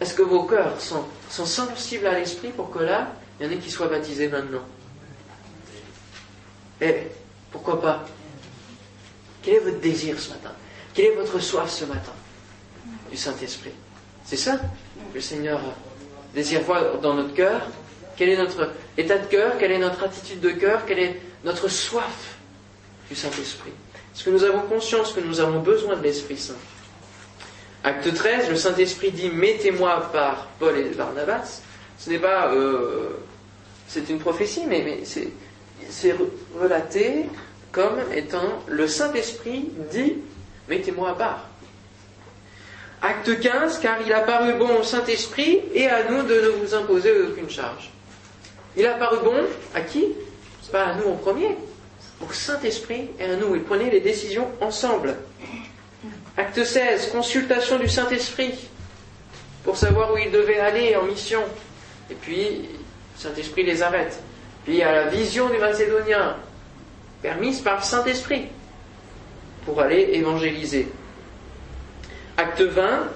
Est-ce 0.00 0.14
que 0.14 0.22
vos 0.22 0.44
cœurs 0.44 0.80
sont, 0.80 1.04
sont 1.28 1.46
sensibles 1.46 2.06
à 2.06 2.18
l'Esprit 2.18 2.50
pour 2.50 2.70
que 2.70 2.78
là, 2.78 3.14
il 3.40 3.46
y 3.46 3.48
en 3.48 3.52
ait 3.52 3.58
qui 3.58 3.70
soient 3.70 3.88
baptisés 3.88 4.28
maintenant? 4.28 4.62
Eh, 6.80 7.08
pourquoi 7.50 7.80
pas? 7.80 8.06
Quel 9.42 9.54
est 9.54 9.60
votre 9.60 9.80
désir 9.80 10.20
ce 10.20 10.30
matin? 10.30 10.52
Quelle 10.96 11.12
est 11.12 11.14
votre 11.14 11.38
soif 11.40 11.70
ce 11.70 11.84
matin 11.84 12.14
du 13.10 13.18
Saint-Esprit? 13.18 13.72
C'est 14.24 14.38
ça? 14.38 14.58
Le 15.14 15.20
Seigneur 15.20 15.60
désire 16.34 16.62
voir 16.62 16.98
dans 17.00 17.12
notre 17.12 17.34
cœur. 17.34 17.68
Quel 18.16 18.30
est 18.30 18.36
notre 18.38 18.72
état 18.96 19.18
de 19.18 19.26
cœur 19.26 19.58
Quelle 19.58 19.72
est 19.72 19.78
notre 19.78 20.02
attitude 20.04 20.40
de 20.40 20.52
cœur 20.52 20.86
Quelle 20.86 21.00
est 21.00 21.20
notre 21.44 21.68
soif 21.68 22.38
du 23.10 23.14
Saint-Esprit 23.14 23.72
Est-ce 24.14 24.24
que 24.24 24.30
nous 24.30 24.42
avons 24.42 24.62
conscience 24.62 25.12
que 25.12 25.20
nous 25.20 25.38
avons 25.38 25.60
besoin 25.60 25.96
de 25.96 26.02
l'Esprit 26.02 26.38
Saint? 26.38 26.54
Acte 27.84 28.14
13, 28.14 28.48
le 28.48 28.56
Saint-Esprit 28.56 29.10
dit 29.10 29.28
Mettez-moi 29.28 30.10
par 30.12 30.46
Paul 30.58 30.78
et 30.78 30.94
Barnabas. 30.94 31.60
Ce 31.98 32.08
n'est 32.08 32.18
pas. 32.18 32.54
Euh, 32.54 33.10
c'est 33.86 34.08
une 34.08 34.18
prophétie, 34.18 34.64
mais, 34.66 34.82
mais 34.82 35.02
c'est 35.90 36.16
relaté 36.58 37.26
comme 37.70 37.98
étant 38.14 38.62
le 38.66 38.88
Saint-Esprit 38.88 39.68
dit 39.92 40.16
Mettez-moi 40.68 41.10
à 41.10 41.14
part. 41.14 41.44
Acte 43.02 43.40
15, 43.40 43.78
car 43.78 43.98
il 44.04 44.12
a 44.12 44.20
paru 44.20 44.54
bon 44.54 44.80
au 44.80 44.82
Saint-Esprit 44.82 45.62
et 45.74 45.88
à 45.88 46.10
nous 46.10 46.22
de 46.22 46.34
ne 46.34 46.48
vous 46.48 46.74
imposer 46.74 47.12
aucune 47.20 47.50
charge. 47.50 47.90
Il 48.76 48.86
a 48.86 48.94
paru 48.94 49.18
bon 49.22 49.44
à 49.74 49.80
qui? 49.82 50.06
C'est 50.62 50.72
pas 50.72 50.86
à 50.86 50.94
nous 50.94 51.08
en 51.08 51.16
premier, 51.16 51.56
au 52.20 52.32
Saint-Esprit 52.32 53.10
et 53.18 53.24
à 53.24 53.36
nous. 53.36 53.54
Il 53.54 53.62
prenait 53.62 53.90
les 53.90 54.00
décisions 54.00 54.48
ensemble. 54.60 55.16
Acte 56.36 56.64
16, 56.64 57.10
consultation 57.12 57.78
du 57.78 57.88
Saint-Esprit 57.88 58.68
pour 59.64 59.76
savoir 59.76 60.12
où 60.12 60.18
il 60.18 60.30
devait 60.30 60.58
aller 60.58 60.96
en 60.96 61.04
mission. 61.04 61.42
Et 62.10 62.14
puis, 62.14 62.68
Saint-Esprit 63.16 63.64
les 63.64 63.82
arrête. 63.82 64.20
Puis 64.64 64.74
il 64.74 64.78
y 64.78 64.82
a 64.82 64.92
la 64.92 65.06
vision 65.06 65.48
du 65.48 65.58
Macédonien, 65.58 66.36
permise 67.22 67.60
par 67.60 67.76
le 67.76 67.82
Saint-Esprit, 67.82 68.46
pour 69.66 69.80
aller 69.80 70.10
évangéliser. 70.12 70.88
Acte 72.36 72.62
20, 72.62 73.10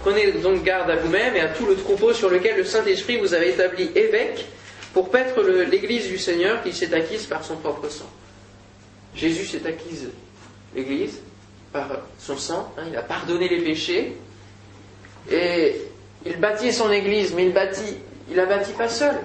prenez 0.00 0.32
donc 0.32 0.62
garde 0.62 0.90
à 0.90 0.96
vous-même 0.96 1.36
et 1.36 1.40
à 1.40 1.48
tout 1.48 1.66
le 1.66 1.76
troupeau 1.76 2.14
sur 2.14 2.30
lequel 2.30 2.56
le 2.56 2.64
Saint-Esprit 2.64 3.18
vous 3.18 3.34
a 3.34 3.44
établi 3.44 3.90
évêque 3.94 4.46
pour 4.94 5.10
paître 5.10 5.42
l'Église 5.42 6.08
du 6.08 6.18
Seigneur 6.18 6.62
qui 6.62 6.72
s'est 6.72 6.94
acquise 6.94 7.26
par 7.26 7.44
son 7.44 7.56
propre 7.56 7.88
sang. 7.90 8.08
Jésus 9.14 9.44
s'est 9.44 9.66
acquise 9.66 10.08
l'Église 10.74 11.18
par 11.72 11.88
son 12.18 12.36
sang, 12.36 12.72
hein, 12.78 12.84
il 12.90 12.96
a 12.96 13.02
pardonné 13.02 13.48
les 13.48 13.62
péchés, 13.62 14.16
et 15.30 15.76
il 16.24 16.36
bâtit 16.38 16.72
son 16.72 16.90
Église, 16.90 17.34
mais 17.34 17.46
il 17.46 17.52
bâtit, 17.52 17.98
la 18.34 18.46
bâtit 18.46 18.72
pas 18.72 18.88
seul. 18.88 19.16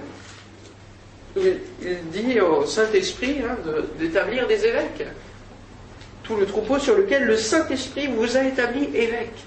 Il, 1.36 1.58
dit 2.12 2.40
au 2.40 2.64
Saint-Esprit 2.64 3.38
hein, 3.42 3.56
d'établir 3.98 4.46
des 4.46 4.64
évêques. 4.66 5.04
Tout 6.24 6.36
le 6.36 6.46
troupeau 6.46 6.78
sur 6.78 6.96
lequel 6.96 7.24
le 7.24 7.36
Saint-Esprit 7.36 8.08
vous 8.08 8.36
a 8.36 8.44
établi 8.44 8.84
évêque. 8.94 9.44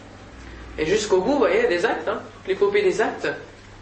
Et 0.78 0.86
jusqu'au 0.86 1.22
bout, 1.22 1.34
vous 1.34 1.40
voyez, 1.40 1.68
des 1.68 1.86
actes, 1.86 2.08
hein, 2.08 2.22
l'épopée 2.48 2.84
des 2.84 3.02
actes. 3.02 3.28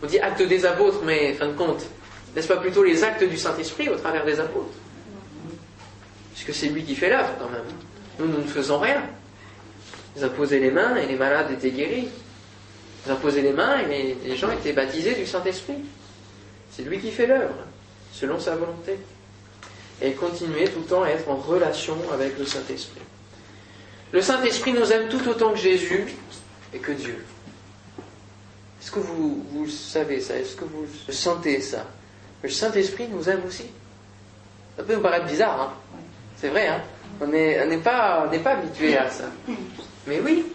On 0.01 0.07
dit 0.07 0.19
acte 0.19 0.41
des 0.41 0.65
apôtres, 0.65 1.01
mais 1.03 1.33
fin 1.33 1.47
de 1.47 1.53
compte, 1.53 1.85
n'est-ce 2.35 2.47
pas 2.47 2.57
plutôt 2.57 2.83
les 2.83 3.03
actes 3.03 3.23
du 3.23 3.37
Saint-Esprit 3.37 3.89
au 3.89 3.95
travers 3.95 4.25
des 4.25 4.39
apôtres? 4.39 4.73
Puisque 6.33 6.53
c'est 6.53 6.67
lui 6.67 6.83
qui 6.83 6.95
fait 6.95 7.09
l'œuvre 7.09 7.31
quand 7.39 7.49
même. 7.49 7.63
Nous, 8.19 8.27
nous 8.27 8.43
ne 8.43 8.47
faisons 8.47 8.79
rien. 8.79 9.03
Ils 10.17 10.27
posé 10.29 10.59
les 10.59 10.71
mains 10.71 10.95
et 10.95 11.05
les 11.05 11.15
malades 11.15 11.51
étaient 11.51 11.71
guéris. 11.71 12.07
Ils 13.07 13.15
posé 13.15 13.41
les 13.41 13.51
mains 13.51 13.79
et 13.89 14.15
les 14.25 14.35
gens 14.37 14.51
étaient 14.51 14.73
baptisés 14.73 15.15
du 15.15 15.25
Saint-Esprit. 15.25 15.83
C'est 16.71 16.83
lui 16.83 16.99
qui 16.99 17.11
fait 17.11 17.27
l'œuvre, 17.27 17.55
selon 18.11 18.39
sa 18.39 18.55
volonté. 18.55 18.97
Et 20.01 20.11
continuer 20.11 20.65
tout 20.65 20.79
le 20.79 20.85
temps 20.85 21.03
à 21.03 21.09
être 21.09 21.29
en 21.29 21.37
relation 21.37 21.97
avec 22.13 22.37
le 22.37 22.45
Saint-Esprit. 22.45 23.01
Le 24.11 24.21
Saint-Esprit 24.21 24.73
nous 24.73 24.91
aime 24.91 25.07
tout 25.09 25.27
autant 25.27 25.51
que 25.51 25.57
Jésus 25.57 26.05
et 26.73 26.79
que 26.79 26.91
Dieu. 26.91 27.25
Est-ce 28.81 28.91
que 28.91 28.99
vous, 28.99 29.45
vous 29.51 29.67
savez 29.67 30.19
ça? 30.19 30.35
Est-ce 30.35 30.55
que 30.55 30.65
vous 30.65 30.85
sentez 31.11 31.61
ça? 31.61 31.85
Le 32.43 32.49
Saint-Esprit 32.49 33.07
nous 33.07 33.27
aime 33.29 33.41
aussi. 33.47 33.65
Ça 34.77 34.83
peut 34.83 34.95
nous 34.95 35.01
paraître 35.01 35.25
bizarre, 35.25 35.61
hein? 35.61 35.73
C'est 36.37 36.49
vrai, 36.49 36.67
hein? 36.67 36.81
On 37.21 37.27
n'est 37.27 37.77
pas, 37.77 38.29
pas 38.43 38.51
habitué 38.51 38.97
à 38.97 39.09
ça. 39.09 39.31
Mais 40.05 40.19
oui, 40.19 40.45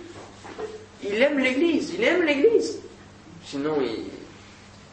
il 1.02 1.20
aime 1.22 1.38
l'Église, 1.38 1.94
il 1.94 2.04
aime 2.04 2.22
l'Église. 2.22 2.78
Sinon, 3.46 3.78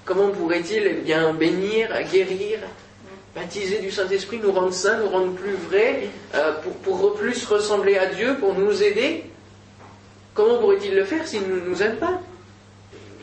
comment 0.06 0.30
pourrait-il 0.30 1.02
bien 1.04 1.34
bénir, 1.34 1.90
guérir, 2.10 2.60
baptiser 3.38 3.80
du 3.80 3.92
Saint-Esprit, 3.92 4.40
nous 4.42 4.52
rendre 4.52 4.74
saints, 4.74 4.98
nous 4.98 5.10
rendre 5.10 5.34
plus 5.34 5.54
vrais, 5.70 6.10
euh, 6.34 6.54
pour, 6.62 6.74
pour, 6.98 7.14
plus 7.14 7.46
ressembler 7.46 7.98
à 7.98 8.08
Dieu, 8.08 8.36
pour 8.40 8.56
nous 8.56 8.82
aider 8.82 9.24
Comment 10.34 10.60
pourrait-il 10.60 10.94
le 10.94 11.04
faire 11.04 11.28
s'il 11.28 11.50
ne 11.50 11.60
nous 11.60 11.82
aime 11.82 11.96
pas? 11.96 12.22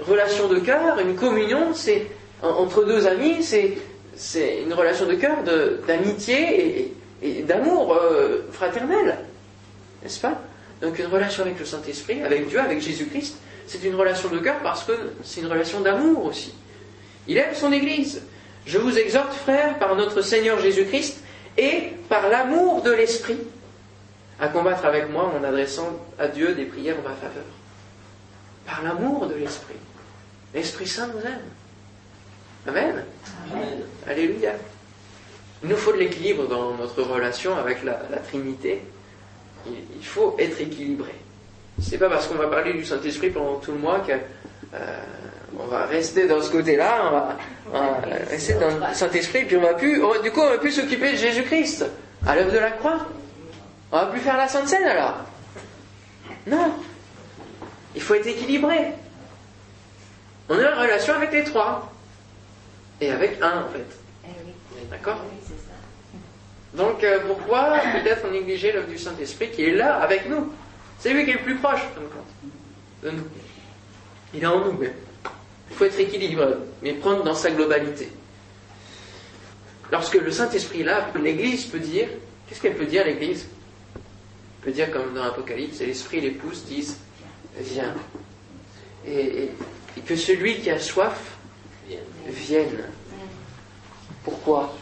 Relation 0.00 0.48
de 0.48 0.58
cœur, 0.58 0.98
une 0.98 1.14
communion, 1.14 1.72
c'est 1.72 2.08
entre 2.42 2.82
deux 2.84 3.06
amis, 3.06 3.36
c'est 3.44 4.62
une 4.62 4.74
relation 4.74 5.06
de 5.06 5.14
cœur, 5.14 5.36
d'amitié 5.86 6.80
et, 6.80 6.94
et 7.22 7.42
d'amour 7.42 7.94
euh, 7.94 8.40
fraternel, 8.50 9.18
n'est-ce 10.02 10.18
pas? 10.18 10.42
Donc 10.82 10.98
une 10.98 11.06
relation 11.06 11.44
avec 11.44 11.56
le 11.56 11.64
Saint-Esprit, 11.64 12.20
avec 12.22 12.48
Dieu, 12.48 12.58
avec 12.58 12.80
Jésus-Christ, 12.80 13.36
c'est 13.68 13.84
une 13.84 13.94
relation 13.94 14.28
de 14.28 14.38
cœur 14.40 14.56
parce 14.64 14.82
que 14.82 14.92
c'est 15.22 15.40
une 15.40 15.46
relation 15.46 15.82
d'amour 15.82 16.24
aussi. 16.24 16.52
Il 17.28 17.38
aime 17.38 17.54
son 17.54 17.70
Église. 17.70 18.22
Je 18.66 18.78
vous 18.78 18.98
exhorte, 18.98 19.32
frères, 19.34 19.78
par 19.78 19.94
notre 19.96 20.22
Seigneur 20.22 20.58
Jésus-Christ 20.58 21.22
et 21.58 21.90
par 22.08 22.28
l'amour 22.28 22.82
de 22.82 22.90
l'Esprit, 22.90 23.38
à 24.40 24.48
combattre 24.48 24.84
avec 24.84 25.10
moi 25.10 25.32
en 25.38 25.44
adressant 25.44 26.00
à 26.18 26.28
Dieu 26.28 26.54
des 26.54 26.64
prières 26.64 26.96
en 26.98 27.08
ma 27.08 27.14
faveur. 27.14 27.44
Par 28.66 28.82
l'amour 28.82 29.26
de 29.26 29.34
l'Esprit. 29.34 29.76
L'Esprit 30.54 30.86
Saint 30.86 31.08
nous 31.08 31.20
aime. 31.20 31.42
Amen. 32.66 33.04
Amen. 33.52 33.80
Alléluia. 34.06 34.52
Il 35.62 35.68
nous 35.68 35.76
faut 35.76 35.92
de 35.92 35.98
l'équilibre 35.98 36.46
dans 36.46 36.74
notre 36.74 37.02
relation 37.02 37.56
avec 37.56 37.84
la, 37.84 37.94
Trinité. 38.28 38.82
Il, 39.66 40.04
faut 40.04 40.36
être 40.38 40.60
équilibré. 40.60 41.14
C'est 41.80 41.98
pas 41.98 42.08
parce 42.08 42.26
qu'on 42.26 42.34
va 42.34 42.48
parler 42.48 42.74
du 42.74 42.84
Saint-Esprit 42.84 43.30
pendant 43.30 43.56
tout 43.56 43.72
le 43.72 43.78
mois 43.78 44.00
qu'on 44.00 44.43
euh, 44.74 44.96
va 45.74 45.86
rester 45.86 46.26
dans 46.26 46.40
ce 46.40 46.50
côté-là, 46.50 47.36
on 47.72 47.72
va, 47.72 48.00
rester 48.30 48.54
dans 48.54 48.68
le 48.68 48.94
Saint-Esprit, 48.94 49.44
puis 49.44 49.56
on 49.56 49.62
va 49.62 49.74
plus, 49.74 50.00
du 50.22 50.30
coup, 50.30 50.40
on 50.40 50.50
va 50.50 50.58
plus 50.58 50.72
s'occuper 50.72 51.12
de 51.12 51.16
Jésus-Christ 51.16 51.84
à 52.26 52.36
l'œuvre 52.36 52.52
de 52.52 52.58
la 52.58 52.70
croix. 52.70 53.06
On 53.92 53.96
va 53.96 54.06
plus 54.06 54.20
faire 54.20 54.36
la 54.36 54.48
Sainte 54.48 54.68
Seine 54.68 54.84
alors. 54.84 55.18
Non. 56.46 56.74
Il 57.94 58.02
faut 58.02 58.14
être 58.14 58.26
équilibré. 58.26 58.92
On 60.48 60.58
est 60.58 60.68
en 60.68 60.80
relation 60.80 61.14
avec 61.14 61.32
les 61.32 61.44
trois. 61.44 61.92
Et 63.00 63.10
avec 63.10 63.40
un, 63.40 63.62
en 63.62 63.68
fait. 63.68 63.86
Eh 64.26 64.86
D'accord? 64.90 65.20
Donc 66.74 67.04
euh, 67.04 67.20
pourquoi 67.26 67.78
peut-être 67.92 68.28
négliger 68.30 68.72
l'œuvre 68.72 68.88
du 68.88 68.98
Saint-Esprit 68.98 69.50
qui 69.50 69.64
est 69.64 69.74
là 69.74 69.96
avec 69.96 70.28
nous? 70.28 70.52
C'est 70.98 71.12
lui 71.12 71.24
qui 71.24 71.30
est 71.30 71.34
le 71.34 71.40
plus 71.40 71.56
proche 71.56 71.82
de 73.02 73.10
nous. 73.10 73.24
Il 74.34 74.42
est 74.42 74.46
en 74.46 74.64
nous, 74.64 74.82
il 75.70 75.76
faut 75.76 75.84
être 75.84 75.98
équilibré, 75.98 76.54
mais 76.82 76.92
prendre 76.94 77.22
dans 77.22 77.34
sa 77.34 77.50
globalité. 77.50 78.10
Lorsque 79.92 80.14
le 80.14 80.30
Saint-Esprit 80.30 80.82
là, 80.82 81.08
l'Église 81.20 81.66
peut 81.66 81.78
dire, 81.78 82.08
qu'est-ce 82.48 82.60
qu'elle 82.60 82.76
peut 82.76 82.86
dire 82.86 83.04
l'Église? 83.04 83.46
Elle 83.94 84.00
peut 84.64 84.72
dire 84.72 84.90
comme 84.90 85.14
dans 85.14 85.24
l'Apocalypse, 85.24 85.80
l'Esprit 85.80 86.18
et 86.18 86.20
l'épouse 86.22 86.64
disent, 86.64 86.98
viens. 87.58 87.94
Et, 89.06 89.50
et 89.96 90.00
que 90.00 90.16
celui 90.16 90.60
qui 90.60 90.70
a 90.70 90.78
soif 90.78 91.36
vienne. 92.26 92.84
Pourquoi? 94.24 94.74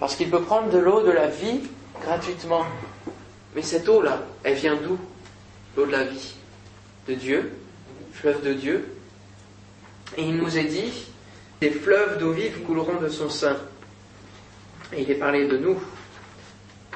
Parce 0.00 0.16
qu'il 0.16 0.30
peut 0.30 0.42
prendre 0.42 0.70
de 0.70 0.78
l'eau 0.78 1.02
de 1.02 1.10
la 1.10 1.28
vie 1.28 1.60
gratuitement. 2.02 2.64
Mais 3.54 3.62
cette 3.62 3.88
eau-là, 3.88 4.22
elle 4.42 4.54
vient 4.54 4.76
d'où? 4.76 4.98
L'eau 5.76 5.86
de 5.86 5.92
la 5.92 6.04
vie. 6.04 6.34
De 7.06 7.14
Dieu, 7.14 7.52
fleuve 8.14 8.42
de 8.42 8.54
Dieu. 8.54 8.88
Et 10.16 10.22
il 10.22 10.36
nous 10.36 10.56
est 10.56 10.64
dit, 10.64 10.92
des 11.60 11.70
fleuves 11.70 12.18
d'eau 12.18 12.32
vive 12.32 12.62
couleront 12.62 13.00
de 13.00 13.08
son 13.08 13.28
sein. 13.28 13.56
Et 14.92 15.02
il 15.02 15.10
est 15.10 15.16
parlé 15.16 15.46
de 15.46 15.58
nous. 15.58 15.78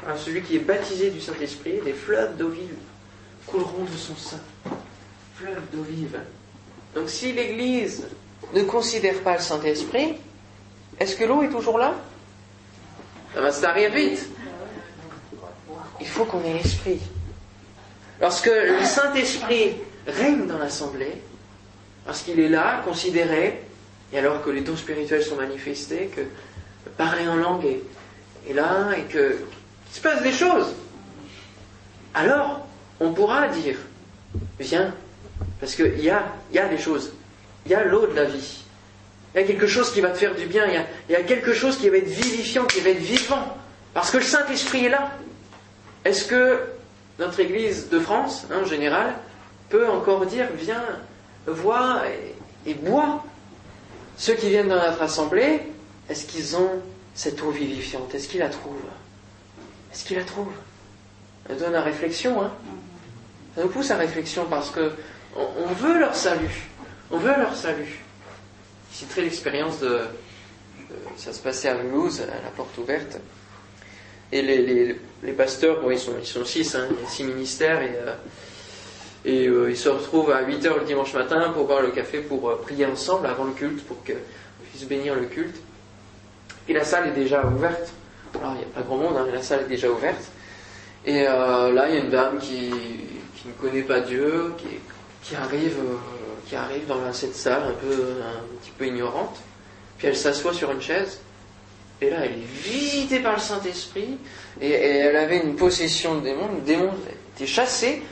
À 0.07 0.17
celui 0.17 0.43
qui 0.43 0.57
est 0.57 0.61
baptisé 0.61 1.11
du 1.11 1.21
Saint-Esprit, 1.21 1.81
des 1.85 1.93
fleuves 1.93 2.37
d'eau 2.37 2.49
vive 2.49 2.77
couleront 3.47 3.85
de 3.85 3.97
son 3.97 4.15
sein. 4.15 4.41
Fleuves 5.35 5.63
d'eau 5.73 5.83
vive. 5.83 6.19
Donc 6.95 7.11
si 7.11 7.33
l'Église 7.33 8.07
ne 8.55 8.63
considère 8.63 9.21
pas 9.21 9.35
le 9.35 9.43
Saint-Esprit, 9.43 10.15
est-ce 10.99 11.17
que 11.17 11.25
l'eau 11.25 11.43
est 11.43 11.51
toujours 11.51 11.79
là? 11.79 11.95
Ça 13.51 13.73
va 13.73 13.89
vite. 13.89 14.29
Il 16.01 16.07
faut 16.07 16.25
qu'on 16.25 16.43
ait 16.45 16.55
l'esprit. 16.55 17.01
Lorsque 18.21 18.47
le 18.47 18.85
Saint-Esprit 18.85 19.77
règne 20.09 20.47
dans 20.47 20.59
l'assemblée, 20.59 21.23
parce 22.05 22.23
qu'il 22.23 22.41
est 22.41 22.49
là, 22.49 22.83
considéré, 22.85 23.63
et 24.13 24.19
alors 24.19 24.43
que 24.43 24.51
les 24.51 24.63
dons 24.63 24.77
spirituels 24.77 25.23
sont 25.23 25.37
manifestés, 25.37 26.11
que 26.15 26.23
parler 26.97 27.29
en 27.29 27.37
langue 27.37 27.67
est, 27.67 28.53
là, 28.55 28.91
et 28.97 29.03
que 29.03 29.37
qu'il 29.87 29.97
se 29.97 30.01
passe 30.01 30.23
des 30.23 30.33
choses, 30.33 30.75
alors 32.15 32.67
on 33.01 33.13
pourra 33.13 33.49
dire, 33.49 33.77
viens, 34.59 34.95
parce 35.61 35.75
qu'il 35.75 36.01
y 36.01 36.11
a, 36.11 36.25
y 36.53 36.59
a 36.59 36.69
des 36.69 36.79
choses, 36.79 37.13
il 37.67 37.73
y 37.73 37.75
a 37.75 37.85
l'eau 37.85 38.07
de 38.07 38.15
la 38.15 38.25
vie. 38.25 38.65
Il 39.35 39.43
y 39.43 39.45
a 39.45 39.47
quelque 39.47 39.67
chose 39.67 39.93
qui 39.93 40.01
va 40.01 40.11
te 40.11 40.19
faire 40.19 40.35
du 40.35 40.47
bien, 40.47 40.67
il 40.67 41.13
y, 41.13 41.17
a, 41.17 41.23
quelque 41.23 41.53
chose 41.53 41.77
qui 41.77 41.89
va 41.91 41.99
être 41.99 42.09
vivifiant, 42.09 42.65
qui 42.65 42.81
va 42.81 42.91
être 42.91 42.99
vivant, 42.99 43.57
parce 43.93 44.11
que 44.11 44.17
le 44.17 44.25
Saint-Esprit 44.25 44.87
est 44.87 44.89
là. 44.89 45.13
Est-ce 46.05 46.25
que 46.25 46.61
notre 47.19 47.39
Église 47.41 47.91
de 47.91 48.01
France, 48.01 48.47
hein, 48.51 48.61
en 48.63 48.65
général, 48.65 49.15
peut 49.69 49.89
encore 49.89 50.27
dire, 50.27 50.49
viens, 50.55 50.85
vois 51.47 52.03
et, 52.67 52.75
bois. 52.75 53.25
Ceux 54.17 54.35
qui 54.35 54.49
viennent 54.49 54.69
dans 54.69 54.77
notre 54.77 55.03
assemblée, 55.03 55.63
est-ce 56.09 56.27
qu'ils 56.27 56.57
ont 56.57 56.83
cette 57.15 57.43
eau 57.43 57.51
vivifiante? 57.51 58.15
Est-ce 58.15 58.29
qu'ils 58.29 58.41
la 58.41 58.49
trouvent? 58.49 58.77
Est-ce 59.93 60.05
qu'ils 60.05 60.17
la 60.17 60.25
trouvent? 60.25 60.53
Ça 61.47 61.55
donne 61.55 61.75
à 61.75 61.83
réflexion, 61.83 62.43
hein. 62.43 62.53
Ça 63.55 63.63
nous 63.63 63.71
pousse 63.71 63.91
à 63.91 63.97
réflexion 63.97 64.47
parce 64.49 64.71
que 64.71 64.93
on 65.37 65.73
veut 65.75 65.99
leur 65.99 66.15
salut. 66.15 66.69
On 67.11 67.19
veut 67.19 67.37
leur 67.37 67.57
salut. 67.57 68.01
Citerai 68.93 69.23
l'expérience 69.23 69.81
de, 69.81 70.01
Ça 71.17 71.33
se 71.33 71.41
passait 71.41 71.69
à 71.69 71.75
Mulhouse, 71.75 72.21
à 72.23 72.43
la 72.43 72.51
porte 72.57 72.77
ouverte. 72.79 73.19
Et 74.31 74.43
les, 74.43 75.33
pasteurs, 75.33 75.81
bon, 75.81 75.91
ils, 75.91 75.99
sont, 75.99 76.13
ils 76.21 76.27
sont 76.27 76.45
six, 76.45 76.75
hein, 76.75 76.89
six 77.09 77.25
ministères, 77.25 77.81
et, 77.81 77.95
euh, 77.95 78.15
et 79.29 79.47
euh, 79.47 79.71
ils 79.71 79.77
se 79.77 79.91
retrouvent 79.91 80.31
à 80.31 80.41
8 80.41 80.65
heures 80.65 80.79
le 80.79 80.87
dimanche 80.87 81.13
matin 81.13 81.51
pour 81.51 81.67
boire 81.67 81.83
le 81.83 81.91
café, 81.91 82.21
pour 82.21 82.49
euh, 82.49 82.57
prier 82.57 82.87
ensemble 82.87 83.27
avant 83.27 83.45
le 83.45 83.53
culte, 83.53 83.85
pour 83.85 84.03
qu'ils 84.03 84.17
puisse 84.71 84.89
bénir 84.89 85.15
le 85.15 85.27
culte. 85.27 85.57
Et 86.67 86.73
la 86.73 86.83
salle 86.83 87.09
est 87.09 87.13
déjà 87.13 87.45
ouverte. 87.45 87.93
Alors, 88.35 88.55
il 88.55 88.61
n'y 88.61 88.65
a 88.65 88.75
pas 88.75 88.81
grand 88.81 88.97
monde, 88.97 89.17
hein, 89.19 89.25
mais 89.27 89.35
la 89.35 89.43
salle 89.43 89.61
est 89.67 89.69
déjà 89.69 89.91
ouverte. 89.91 90.31
Et 91.05 91.27
euh, 91.29 91.73
là, 91.75 91.91
il 91.91 91.95
y 91.95 91.99
a 91.99 92.01
une 92.01 92.09
dame 92.09 92.39
qui, 92.39 92.71
ne 93.45 93.53
connaît 93.61 93.83
pas 93.83 94.01
Dieu, 94.01 94.55
qui, 95.23 95.37
arrive, 95.37 95.77
dans 96.89 97.13
cette 97.13 97.37
salle 97.37 97.65
un 97.65 97.73
peu, 97.73 97.93
un 97.93 98.63
petit 98.63 98.73
peu 98.79 98.87
ignorante. 98.87 99.37
Puis 99.99 100.09
elle 100.09 100.17
s'assoit 100.17 100.55
sur 100.55 100.71
une 100.71 100.81
chaise. 100.81 101.21
Et 102.01 102.09
là, 102.09 102.25
elle 102.25 102.33
est 102.33 102.71
visitée 102.71 103.21
par 103.21 103.35
le 103.35 103.41
Saint-Esprit. 103.41 104.17
Et, 104.59 104.71
elle 104.71 105.17
avait 105.17 105.39
une 105.39 105.55
possession 105.55 106.15
de 106.15 106.23
démons. 106.23 106.49
Le 106.55 106.63
démon 106.63 106.93
était 107.37 107.47
chassé 107.47 108.03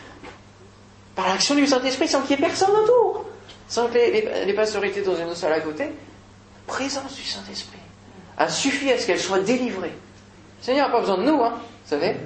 par 1.16 1.28
l'action 1.28 1.54
du 1.54 1.66
Saint-Esprit 1.66 2.06
sans 2.06 2.20
qu'il 2.20 2.32
y 2.32 2.34
ait 2.34 2.46
personne 2.46 2.70
autour. 2.70 3.24
Sans 3.68 3.88
que 3.88 3.94
les, 3.94 4.44
les, 4.44 4.52
pasteurs 4.52 4.84
étaient 4.84 5.02
dans 5.02 5.16
une 5.16 5.34
salle 5.34 5.54
à 5.54 5.60
côté. 5.60 5.86
Présence 6.68 7.16
du 7.16 7.22
Saint-Esprit 7.22 7.78
a 8.36 8.48
suffi 8.48 8.92
à 8.92 8.98
ce 8.98 9.06
qu'elle 9.06 9.18
soit 9.18 9.40
délivrée. 9.40 9.92
Le 10.60 10.64
Seigneur 10.64 10.86
n'a 10.86 10.92
pas 10.92 11.00
besoin 11.00 11.18
de 11.18 11.24
nous, 11.24 11.42
hein, 11.42 11.54
vous 11.56 11.90
savez. 11.90 12.16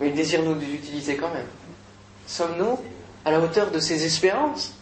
Mais 0.00 0.08
il 0.08 0.14
désire 0.14 0.42
nous 0.42 0.54
l'utiliser 0.54 1.16
quand 1.16 1.32
même. 1.32 1.46
Sommes-nous 2.26 2.80
à 3.24 3.30
la 3.30 3.40
hauteur 3.40 3.70
de 3.70 3.78
ses 3.78 4.04
espérances? 4.04 4.72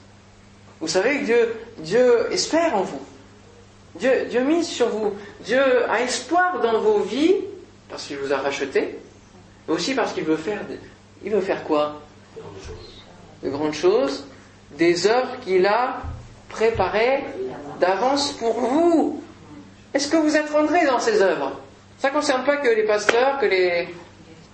Vous 0.80 0.88
savez 0.88 1.20
que 1.20 1.54
Dieu, 1.78 2.32
espère 2.32 2.76
en 2.76 2.82
vous. 2.82 3.00
Dieu, 3.96 4.26
Dieu 4.28 4.42
mise 4.44 4.68
sur 4.68 4.88
vous. 4.88 5.14
Dieu 5.40 5.88
a 5.90 6.00
espoir 6.00 6.60
dans 6.60 6.80
vos 6.80 7.00
vies 7.00 7.36
parce 7.88 8.06
qu'il 8.06 8.16
vous 8.18 8.32
a 8.32 8.38
racheté, 8.38 8.98
mais 9.66 9.74
aussi 9.74 9.94
parce 9.94 10.12
qu'il 10.12 10.24
veut 10.24 10.36
faire. 10.36 10.60
Il 11.24 11.32
veut 11.32 11.40
faire 11.40 11.64
quoi? 11.64 12.00
De 13.42 13.50
grandes 13.50 13.74
choses, 13.74 14.24
des 14.72 15.06
œuvres 15.06 15.38
qu'il 15.44 15.66
a 15.66 15.98
préparées 16.48 17.24
d'avance 17.80 18.32
pour 18.32 18.58
vous. 18.60 19.22
Est-ce 19.92 20.08
que 20.08 20.16
vous 20.16 20.36
êtes 20.36 20.50
rentrés 20.50 20.86
dans 20.86 20.98
ces 20.98 21.20
œuvres? 21.20 21.60
Ça 21.98 22.08
ne 22.08 22.14
concerne 22.14 22.44
pas 22.44 22.56
que 22.56 22.68
les 22.68 22.84
pasteurs, 22.84 23.38
que 23.38 23.46
les. 23.46 23.88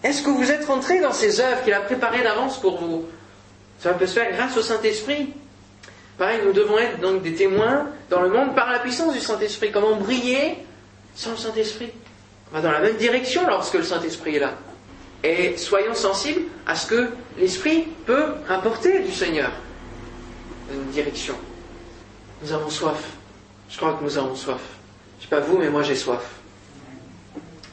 Est-ce 0.02 0.22
que 0.22 0.30
vous 0.30 0.50
êtes 0.50 0.64
rentrés 0.66 1.00
dans 1.00 1.12
ces 1.12 1.40
œuvres 1.40 1.62
qu'il 1.62 1.72
a 1.72 1.80
préparées 1.80 2.22
d'avance 2.22 2.58
pour 2.58 2.78
vous? 2.78 3.06
Ça 3.78 3.94
peut 3.94 4.06
se 4.06 4.14
faire 4.14 4.32
grâce 4.32 4.56
au 4.56 4.62
Saint-Esprit. 4.62 5.32
Pareil, 6.18 6.40
nous 6.44 6.52
devons 6.52 6.78
être 6.78 7.00
donc 7.00 7.22
des 7.22 7.34
témoins 7.34 7.88
dans 8.10 8.20
le 8.20 8.28
monde 8.28 8.54
par 8.54 8.70
la 8.70 8.78
puissance 8.78 9.14
du 9.14 9.20
Saint-Esprit. 9.20 9.70
Comment 9.72 9.96
briller 9.96 10.58
sans 11.14 11.30
le 11.30 11.36
Saint-Esprit? 11.36 11.90
On 12.50 12.56
va 12.56 12.62
dans 12.62 12.72
la 12.72 12.80
même 12.80 12.96
direction 12.96 13.46
lorsque 13.46 13.74
le 13.74 13.84
Saint-Esprit 13.84 14.36
est 14.36 14.40
là. 14.40 14.54
Et 15.22 15.56
soyons 15.56 15.94
sensibles 15.94 16.42
à 16.66 16.74
ce 16.74 16.86
que 16.86 17.10
l'Esprit 17.38 17.88
peut 18.06 18.34
apporter 18.48 19.00
du 19.00 19.12
Seigneur. 19.12 19.50
Une 20.72 20.90
direction. 20.90 21.34
Nous 22.42 22.52
avons 22.52 22.70
soif. 22.70 23.02
Je 23.68 23.76
crois 23.76 23.94
que 23.94 24.04
nous 24.04 24.16
avons 24.16 24.34
soif. 24.34 24.60
Je 25.18 25.26
ne 25.26 25.30
sais 25.30 25.36
pas 25.36 25.40
vous, 25.40 25.58
mais 25.58 25.68
moi 25.68 25.82
j'ai 25.82 25.94
soif. 25.94 26.22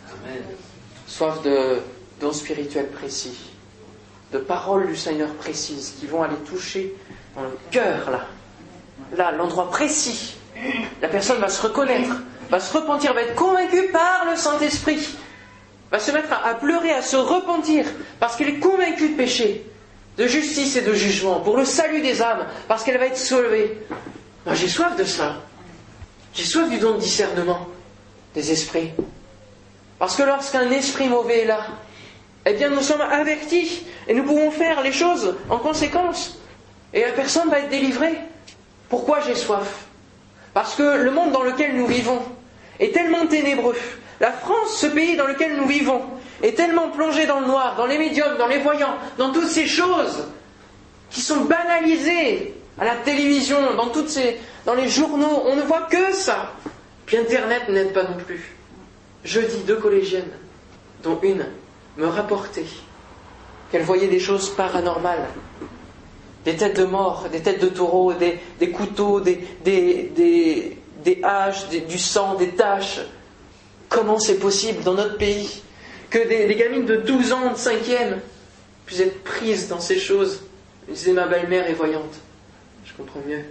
Amen. 0.09 0.43
Soif 1.05 1.41
de 1.43 1.79
dons 2.19 2.33
spirituels 2.33 2.89
précis, 2.89 3.37
de 4.33 4.39
paroles 4.39 4.87
du 4.87 4.95
Seigneur 4.95 5.29
précises 5.35 5.95
qui 5.99 6.05
vont 6.05 6.23
aller 6.23 6.35
toucher 6.49 6.93
dans 7.35 7.43
le 7.43 7.57
cœur 7.71 8.09
là, 8.09 8.25
là, 9.15 9.31
l'endroit 9.31 9.69
précis, 9.69 10.35
la 11.01 11.07
personne 11.07 11.39
va 11.39 11.49
se 11.49 11.61
reconnaître, 11.61 12.15
va 12.49 12.59
se 12.59 12.75
repentir, 12.75 13.13
va 13.13 13.21
être 13.21 13.35
convaincue 13.35 13.89
par 13.91 14.25
le 14.29 14.35
Saint-Esprit, 14.35 15.07
va 15.91 15.99
se 15.99 16.11
mettre 16.11 16.33
à, 16.33 16.53
pleurer, 16.55 16.91
à 16.91 17.01
se 17.01 17.15
repentir, 17.15 17.85
parce 18.19 18.35
qu'elle 18.35 18.49
est 18.49 18.59
convaincue 18.59 19.09
de 19.09 19.15
péché, 19.15 19.65
de 20.17 20.27
justice 20.27 20.75
et 20.75 20.81
de 20.81 20.93
jugement, 20.93 21.39
pour 21.39 21.57
le 21.57 21.65
salut 21.65 22.01
des 22.01 22.21
âmes, 22.21 22.45
parce 22.67 22.83
qu'elle 22.83 22.97
va 22.97 23.05
être 23.05 23.17
sauvée. 23.17 23.77
Moi, 24.45 24.55
j'ai 24.55 24.67
soif 24.67 24.95
de 24.97 25.03
ça. 25.03 25.35
J'ai 26.33 26.43
soif 26.43 26.69
du 26.69 26.77
don 26.77 26.95
de 26.95 26.99
discernement 26.99 27.67
des 28.33 28.51
esprits. 28.51 28.91
Parce 29.99 30.15
que 30.15 30.23
lorsqu'un 30.23 30.69
esprit 30.71 31.07
mauvais 31.07 31.39
est 31.39 31.45
là, 31.45 31.59
eh 32.45 32.53
bien, 32.53 32.69
nous 32.69 32.81
sommes 32.81 33.01
avertis 33.01 33.83
et 34.07 34.13
nous 34.13 34.23
pouvons 34.23 34.51
faire 34.51 34.81
les 34.81 34.91
choses 34.91 35.35
en 35.49 35.57
conséquence. 35.57 36.37
Et 36.93 37.01
la 37.01 37.11
personne 37.11 37.49
va 37.49 37.59
être 37.59 37.69
délivrée. 37.69 38.17
Pourquoi 38.89 39.19
j'ai 39.21 39.35
soif? 39.35 39.85
Parce 40.53 40.75
que 40.75 41.03
le 41.03 41.11
monde 41.11 41.31
dans 41.31 41.43
lequel 41.43 41.75
nous 41.75 41.87
vivons 41.87 42.21
est 42.79 42.93
tellement 42.93 43.27
ténébreux. 43.27 43.75
La 44.19 44.31
France, 44.31 44.77
ce 44.77 44.87
pays 44.87 45.15
dans 45.15 45.27
lequel 45.27 45.55
nous 45.55 45.67
vivons, 45.67 46.01
est 46.41 46.55
tellement 46.55 46.89
plongé 46.89 47.25
dans 47.25 47.39
le 47.39 47.47
noir, 47.47 47.75
dans 47.77 47.85
les 47.85 47.97
médiums, 47.97 48.37
dans 48.37 48.47
les 48.47 48.59
voyants, 48.59 48.95
dans 49.17 49.31
toutes 49.31 49.47
ces 49.47 49.67
choses 49.67 50.27
qui 51.09 51.21
sont 51.21 51.41
banalisées 51.41 52.53
à 52.79 52.85
la 52.85 52.95
télévision, 52.95 53.57
dans 53.75 53.87
toutes 53.87 54.09
ces, 54.09 54.37
dans 54.65 54.73
les 54.73 54.87
journaux. 54.87 55.43
On 55.45 55.55
ne 55.55 55.61
voit 55.61 55.83
que 55.83 56.13
ça. 56.13 56.51
Puis 57.05 57.17
Internet 57.17 57.69
n'aide 57.69 57.93
pas 57.93 58.03
non 58.03 58.17
plus. 58.17 58.55
Jeudi, 59.23 59.59
deux 59.65 59.77
collégiennes, 59.77 60.31
dont 61.03 61.19
une 61.21 61.45
me 61.97 62.07
rapportait 62.07 62.65
qu'elle 63.71 63.83
voyait 63.83 64.07
des 64.07 64.19
choses 64.19 64.49
paranormales 64.49 65.27
des 66.47 66.55
têtes 66.55 66.79
de 66.79 66.85
mort, 66.85 67.25
des 67.29 67.41
têtes 67.41 67.61
de 67.61 67.67
taureaux, 67.67 68.13
des, 68.13 68.71
couteaux, 68.71 69.19
des, 69.19 69.37
des, 69.65 71.21
haches, 71.21 71.67
du 71.67 71.97
sang, 71.97 72.35
des 72.35 72.51
taches. 72.51 73.01
Comment 73.89 74.19
c'est 74.19 74.39
possible 74.39 74.83
dans 74.83 74.93
notre 74.93 75.17
pays 75.17 75.61
que 76.09 76.19
des, 76.27 76.53
gamines 76.55 76.85
de 76.85 76.97
12 76.97 77.31
ans, 77.33 77.51
de 77.51 77.57
5e, 77.57 78.17
puissent 78.85 79.01
être 79.01 79.23
prises 79.23 79.67
dans 79.67 79.79
ces 79.79 79.99
choses 79.99 80.43
Je 80.87 80.93
disais, 80.93 81.13
ma 81.13 81.27
belle-mère 81.27 81.69
est 81.69 81.73
voyante. 81.73 82.15
Je 82.85 82.93
comprends 82.93 83.21
mieux. 83.27 83.43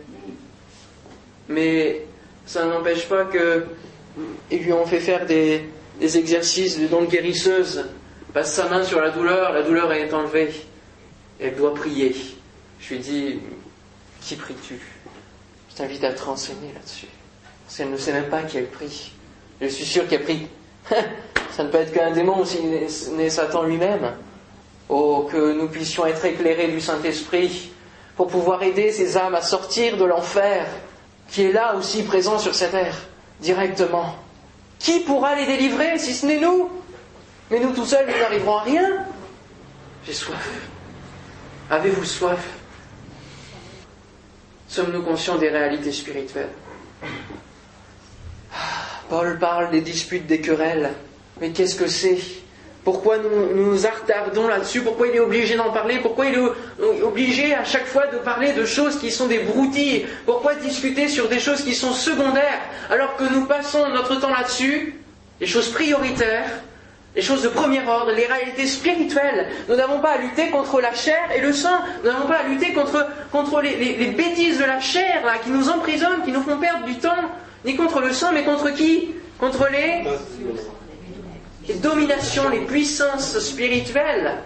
Mais 1.48 2.06
ça 2.46 2.64
n'empêche 2.66 3.06
pas 3.08 3.26
qu'ils 3.26 4.62
lui 4.62 4.72
ont 4.72 4.86
fait 4.86 5.00
faire 5.00 5.26
des, 5.26 5.68
exercices 6.00 6.78
de 6.78 6.86
donc 6.86 7.10
guérisseuse. 7.10 7.84
Passe 8.32 8.54
sa 8.54 8.68
main 8.68 8.84
sur 8.84 9.00
la 9.00 9.10
douleur, 9.10 9.52
la 9.52 9.62
douleur 9.62 9.92
est 9.92 10.12
enlevée. 10.12 10.50
Elle 11.40 11.56
doit 11.56 11.74
prier. 11.74 12.14
Je 12.80 12.94
lui 12.94 13.00
dis, 13.00 13.40
qui 14.20 14.36
pries-tu? 14.36 14.78
Je 15.70 15.76
t'invite 15.76 16.04
à 16.04 16.12
te 16.12 16.22
renseigner 16.22 16.72
là-dessus. 16.74 17.08
Parce 17.64 17.76
qu'elle 17.76 17.90
ne 17.90 17.96
sait 17.96 18.12
même 18.12 18.28
pas 18.28 18.42
qui 18.42 18.58
elle 18.58 18.68
prie. 18.68 19.12
Je 19.60 19.68
suis 19.68 19.84
sûr 19.84 20.06
qu'elle 20.08 20.22
prie. 20.22 20.46
Ça 21.50 21.64
ne 21.64 21.70
peut 21.70 21.78
être 21.78 21.92
qu'un 21.92 22.10
démon 22.10 22.44
si 22.44 22.60
n'est 22.62 23.30
Satan 23.30 23.62
lui-même. 23.62 24.12
Oh, 24.88 25.28
que 25.30 25.52
nous 25.52 25.68
puissions 25.68 26.06
être 26.06 26.24
éclairés 26.24 26.68
du 26.68 26.80
Saint-Esprit 26.80 27.70
pour 28.14 28.28
pouvoir 28.28 28.62
aider 28.62 28.92
ces 28.92 29.16
âmes 29.16 29.34
à 29.34 29.42
sortir 29.42 29.96
de 29.96 30.04
l'enfer 30.04 30.66
qui 31.28 31.42
est 31.42 31.52
là 31.52 31.74
aussi 31.76 32.02
présent 32.02 32.38
sur 32.38 32.54
cette 32.54 32.70
terre, 32.70 32.94
directement. 33.40 34.14
Qui 34.78 35.00
pourra 35.00 35.34
les 35.34 35.46
délivrer 35.46 35.98
si 35.98 36.14
ce 36.14 36.26
n'est 36.26 36.38
nous? 36.38 36.70
Mais 37.50 37.58
nous 37.58 37.72
tout 37.72 37.84
seuls, 37.84 38.06
nous 38.06 38.18
n'arriverons 38.18 38.56
à 38.58 38.62
rien. 38.62 39.06
J'ai 40.06 40.12
soif. 40.12 40.60
Avez-vous 41.70 42.04
soif? 42.04 42.46
Sommes-nous 44.68 45.02
conscients 45.02 45.36
des 45.36 45.48
réalités 45.48 45.92
spirituelles? 45.92 46.50
Paul 49.08 49.38
parle 49.38 49.70
des 49.70 49.80
disputes, 49.80 50.26
des 50.26 50.40
querelles. 50.40 50.90
Mais 51.40 51.50
qu'est-ce 51.50 51.76
que 51.76 51.86
c'est? 51.86 52.18
Pourquoi 52.84 53.18
nous 53.18 53.54
nous 53.54 54.48
là-dessus? 54.48 54.82
Pourquoi 54.82 55.08
il 55.08 55.16
est 55.16 55.20
obligé 55.20 55.56
d'en 55.56 55.72
parler? 55.72 55.98
Pourquoi 55.98 56.26
il 56.26 56.34
est 56.34 57.02
obligé 57.02 57.52
à 57.52 57.64
chaque 57.64 57.86
fois 57.86 58.06
de 58.06 58.18
parler 58.18 58.52
de 58.52 58.64
choses 58.64 58.98
qui 58.98 59.10
sont 59.10 59.26
des 59.26 59.40
broutilles? 59.40 60.06
Pourquoi 60.24 60.54
discuter 60.54 61.08
sur 61.08 61.28
des 61.28 61.40
choses 61.40 61.62
qui 61.62 61.74
sont 61.74 61.92
secondaires 61.92 62.60
alors 62.88 63.16
que 63.16 63.24
nous 63.24 63.46
passons 63.46 63.88
notre 63.88 64.20
temps 64.20 64.30
là-dessus? 64.30 64.94
Les 65.40 65.46
choses 65.46 65.70
prioritaires 65.70 66.50
les 67.16 67.22
choses 67.22 67.42
de 67.42 67.48
premier 67.48 67.80
ordre, 67.88 68.12
les 68.12 68.26
réalités 68.26 68.66
spirituelles. 68.66 69.48
Nous 69.70 69.74
n'avons 69.74 70.00
pas 70.00 70.12
à 70.12 70.18
lutter 70.18 70.50
contre 70.50 70.82
la 70.82 70.92
chair 70.92 71.30
et 71.34 71.40
le 71.40 71.50
sang. 71.52 71.78
Nous 72.04 72.10
n'avons 72.10 72.28
pas 72.28 72.40
à 72.40 72.42
lutter 72.48 72.74
contre, 72.74 73.62
les, 73.62 74.12
bêtises 74.14 74.58
de 74.58 74.64
la 74.64 74.80
chair 74.80 75.22
qui 75.42 75.50
nous 75.50 75.70
emprisonnent, 75.70 76.22
qui 76.24 76.30
nous 76.30 76.42
font 76.42 76.58
perdre 76.58 76.84
du 76.84 76.94
temps. 76.96 77.32
Ni 77.64 77.76
contre 77.76 78.00
le 78.00 78.12
sang, 78.12 78.32
mais 78.32 78.44
contre 78.44 78.70
qui? 78.70 79.14
Contre 79.38 79.68
les, 79.70 80.04
dominations, 81.74 82.48
les 82.48 82.60
puissances 82.60 83.38
spirituelles. 83.38 84.38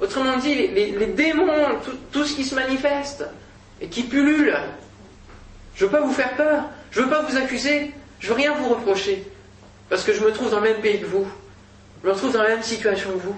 Autrement 0.00 0.36
dit, 0.38 0.54
les, 0.54 1.06
démons, 1.06 1.80
tout, 1.84 1.96
tout, 2.12 2.24
ce 2.24 2.34
qui 2.34 2.44
se 2.44 2.54
manifeste 2.54 3.24
et 3.80 3.88
qui 3.88 4.04
pullule. 4.04 4.56
Je 5.74 5.84
ne 5.84 5.90
veux 5.90 5.96
pas 5.98 6.04
vous 6.04 6.12
faire 6.12 6.34
peur, 6.36 6.64
je 6.90 7.00
ne 7.00 7.04
veux 7.04 7.10
pas 7.10 7.22
vous 7.22 7.36
accuser, 7.36 7.92
je 8.20 8.26
ne 8.26 8.32
veux 8.32 8.36
rien 8.36 8.54
vous 8.54 8.68
reprocher, 8.68 9.24
parce 9.88 10.04
que 10.04 10.12
je 10.12 10.22
me 10.22 10.32
trouve 10.32 10.50
dans 10.50 10.60
le 10.60 10.70
même 10.70 10.80
pays 10.80 11.00
que 11.00 11.06
vous. 11.06 11.26
Je 12.02 12.08
me 12.08 12.12
retrouve 12.12 12.32
dans 12.32 12.42
la 12.42 12.50
même 12.50 12.62
situation 12.62 13.10
que 13.12 13.18
vous. 13.18 13.36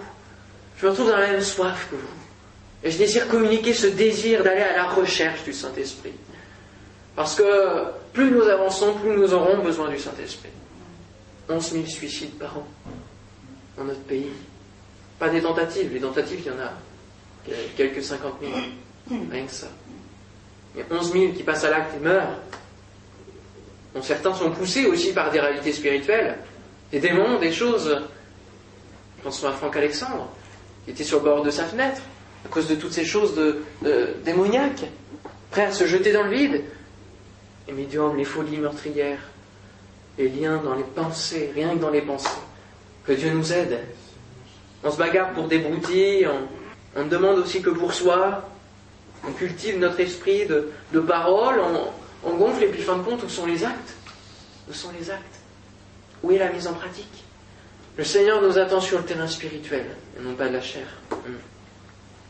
Je 0.78 0.86
me 0.86 0.90
retrouve 0.90 1.10
dans 1.10 1.16
la 1.16 1.28
même 1.28 1.40
soif 1.40 1.88
que 1.90 1.96
vous. 1.96 2.02
Et 2.84 2.90
je 2.90 2.98
désire 2.98 3.28
communiquer 3.28 3.72
ce 3.72 3.86
désir 3.86 4.42
d'aller 4.42 4.62
à 4.62 4.76
la 4.76 4.84
recherche 4.84 5.44
du 5.44 5.52
Saint-Esprit. 5.52 6.12
Parce 7.16 7.34
que 7.34 7.86
plus 8.12 8.30
nous 8.30 8.42
avançons, 8.42 8.92
plus 8.94 9.16
nous 9.16 9.32
aurons 9.34 9.62
besoin 9.62 9.88
du 9.88 9.98
Saint-Esprit. 9.98 10.50
11 11.48 11.72
000 11.72 11.86
suicides 11.86 12.38
par 12.38 12.58
an 12.58 12.66
dans 13.76 13.84
notre 13.84 14.02
pays. 14.02 14.30
Pas 15.18 15.28
des 15.30 15.40
tentatives, 15.40 15.92
les 15.92 16.00
tentatives, 16.00 16.40
il 16.40 16.46
y 16.46 16.50
en 16.50 16.60
a 16.60 16.72
quelques 17.76 18.02
50 18.02 18.34
000. 18.40 18.52
Rien 19.30 19.46
que 19.46 19.52
ça. 19.52 19.68
Il 20.74 20.80
y 20.80 20.82
a 20.82 20.86
11 20.90 21.12
000 21.12 21.32
qui 21.32 21.42
passent 21.42 21.64
à 21.64 21.70
l'acte 21.70 21.94
et 21.96 22.00
meurent. 22.04 22.38
dont 23.96 24.02
certains 24.02 24.34
sont 24.34 24.50
poussés 24.50 24.84
aussi 24.86 25.12
par 25.12 25.30
des 25.30 25.40
réalités 25.40 25.72
spirituelles, 25.72 26.36
des 26.92 27.00
démons, 27.00 27.38
des 27.38 27.50
choses. 27.52 27.98
Pensons 29.22 29.48
à 29.48 29.52
Franck 29.52 29.76
Alexandre, 29.76 30.28
qui 30.84 30.90
était 30.90 31.02
sur 31.02 31.18
le 31.18 31.24
bord 31.24 31.42
de 31.42 31.50
sa 31.50 31.64
fenêtre, 31.64 32.02
à 32.44 32.48
cause 32.48 32.68
de 32.68 32.74
toutes 32.74 32.92
ces 32.92 33.06
choses 33.06 33.34
démoniaques, 34.24 34.84
prêt 35.50 35.64
à 35.64 35.72
se 35.72 35.86
jeter 35.86 36.12
dans 36.12 36.24
le 36.24 36.30
vide. 36.30 36.64
Les 37.66 37.72
médiums, 37.72 38.16
les 38.16 38.24
folies 38.24 38.58
meurtrières, 38.58 39.20
les 40.18 40.28
liens 40.28 40.58
dans 40.58 40.74
les 40.74 40.84
pensées, 40.84 41.50
rien 41.54 41.70
que 41.74 41.80
dans 41.80 41.90
les 41.90 42.02
pensées. 42.02 42.28
Que 43.04 43.12
Dieu 43.12 43.30
nous 43.30 43.52
aide. 43.52 43.80
On 44.84 44.90
se 44.90 44.98
bagarre 44.98 45.32
pour 45.32 45.48
des 45.48 45.58
broutilles, 45.58 46.28
on, 46.94 47.06
demande 47.06 47.38
aussi 47.38 47.60
que 47.60 47.70
pour 47.70 47.92
soi, 47.92 48.48
on 49.26 49.32
cultive 49.32 49.78
notre 49.78 50.00
esprit 50.00 50.46
de, 50.46 51.00
parole, 51.00 51.60
on, 52.24 52.36
gonfle 52.36 52.64
et 52.64 52.68
puis 52.68 52.82
fin 52.82 52.96
de 52.96 53.02
compte, 53.02 53.22
où 53.22 53.28
sont 53.28 53.46
les 53.46 53.64
actes? 53.64 53.94
Où 54.68 54.72
sont 54.72 54.90
les 54.98 55.10
actes? 55.10 55.40
Où 56.22 56.30
est 56.30 56.38
la 56.38 56.52
mise 56.52 56.66
en 56.66 56.74
pratique? 56.74 57.24
Le 57.96 58.04
Seigneur 58.04 58.42
nous 58.42 58.58
attend 58.58 58.80
sur 58.80 58.98
le 58.98 59.04
terrain 59.04 59.26
spirituel, 59.26 59.86
et 60.18 60.22
non 60.22 60.34
pas 60.34 60.48
de 60.48 60.52
la 60.52 60.60
chair. 60.60 60.86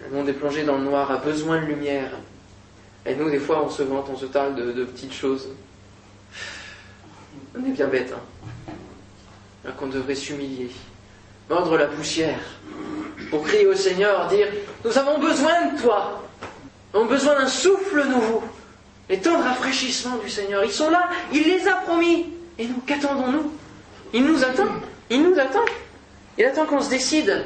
Le 0.01 0.17
monde 0.17 0.29
est 0.29 0.35
plongé 0.35 0.65
dans 0.65 0.79
le 0.79 0.85
noir, 0.85 1.11
a 1.11 1.17
besoin 1.17 1.61
de 1.61 1.67
lumière. 1.67 2.11
Et 3.07 3.15
nous, 3.15 3.31
des 3.31 3.39
fois, 3.39 3.63
on 3.65 3.71
se 3.71 3.83
vante, 3.83 4.09
on 4.13 4.17
se 4.17 4.27
parle 4.27 4.55
de, 4.55 4.85
petites 4.85 5.15
choses. 5.15 5.49
On 7.57 7.65
est 7.65 7.71
bien 7.71 7.87
bête, 7.87 8.13
hein. 8.15 9.71
Qu'on 9.79 9.89
devrait 9.89 10.15
s'humilier, 10.15 10.71
mordre 11.51 11.77
la 11.77 11.87
poussière, 11.87 12.39
pour 13.31 13.43
crier 13.43 13.67
au 13.67 13.75
Seigneur, 13.75 14.29
dire 14.29 14.47
Nous 14.85 14.97
avons 14.97 15.19
besoin 15.19 15.73
de 15.73 15.81
toi 15.81 16.23
ont 16.97 17.05
besoin 17.05 17.35
d'un 17.35 17.49
souffle 17.49 18.05
nouveau, 18.07 18.43
les 19.09 19.19
temps 19.19 19.39
de 19.39 19.45
rafraîchissement 19.45 20.17
du 20.17 20.31
Seigneur. 20.31 20.65
Ils 20.65 20.73
sont 20.73 20.91
là, 20.91 21.09
il 21.33 21.43
les 21.43 21.69
a 21.69 21.77
promis. 21.77 22.27
Et 22.59 22.67
nous, 22.67 22.81
qu'attendons-nous? 22.87 23.53
Il 24.15 24.25
nous 24.25 24.43
attend, 24.43 24.69
il 25.11 25.23
nous 25.23 25.39
attend. 25.39 25.65
Il 26.39 26.45
attend 26.45 26.67
qu'on 26.67 26.81
se 26.81 26.91
décide, 26.91 27.45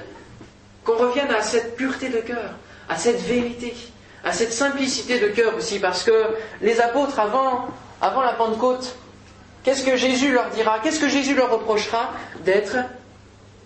qu'on 0.85 0.97
revienne 0.97 1.31
à 1.31 1.43
cette 1.43 1.77
pureté 1.77 2.09
de 2.09 2.19
cœur, 2.19 2.55
à 2.89 2.97
cette 2.97 3.21
vérité, 3.21 3.75
à 4.25 4.33
cette 4.33 4.53
simplicité 4.53 5.19
de 5.19 5.29
cœur 5.29 5.55
aussi, 5.57 5.79
parce 5.79 6.03
que 6.03 6.35
les 6.61 6.81
apôtres, 6.81 7.19
avant, 7.19 7.69
avant 8.01 8.23
la 8.23 8.33
Pentecôte, 8.33 8.97
qu'est-ce 9.65 9.85
que 9.85 9.97
Jésus 9.97 10.33
leur 10.33 10.51
dira 10.51 10.79
Qu'est-ce 10.81 11.01
que 11.01 11.09
Jésus 11.09 11.35
leur 11.35 11.51
reprochera 11.51 12.13
D'être 12.45 12.77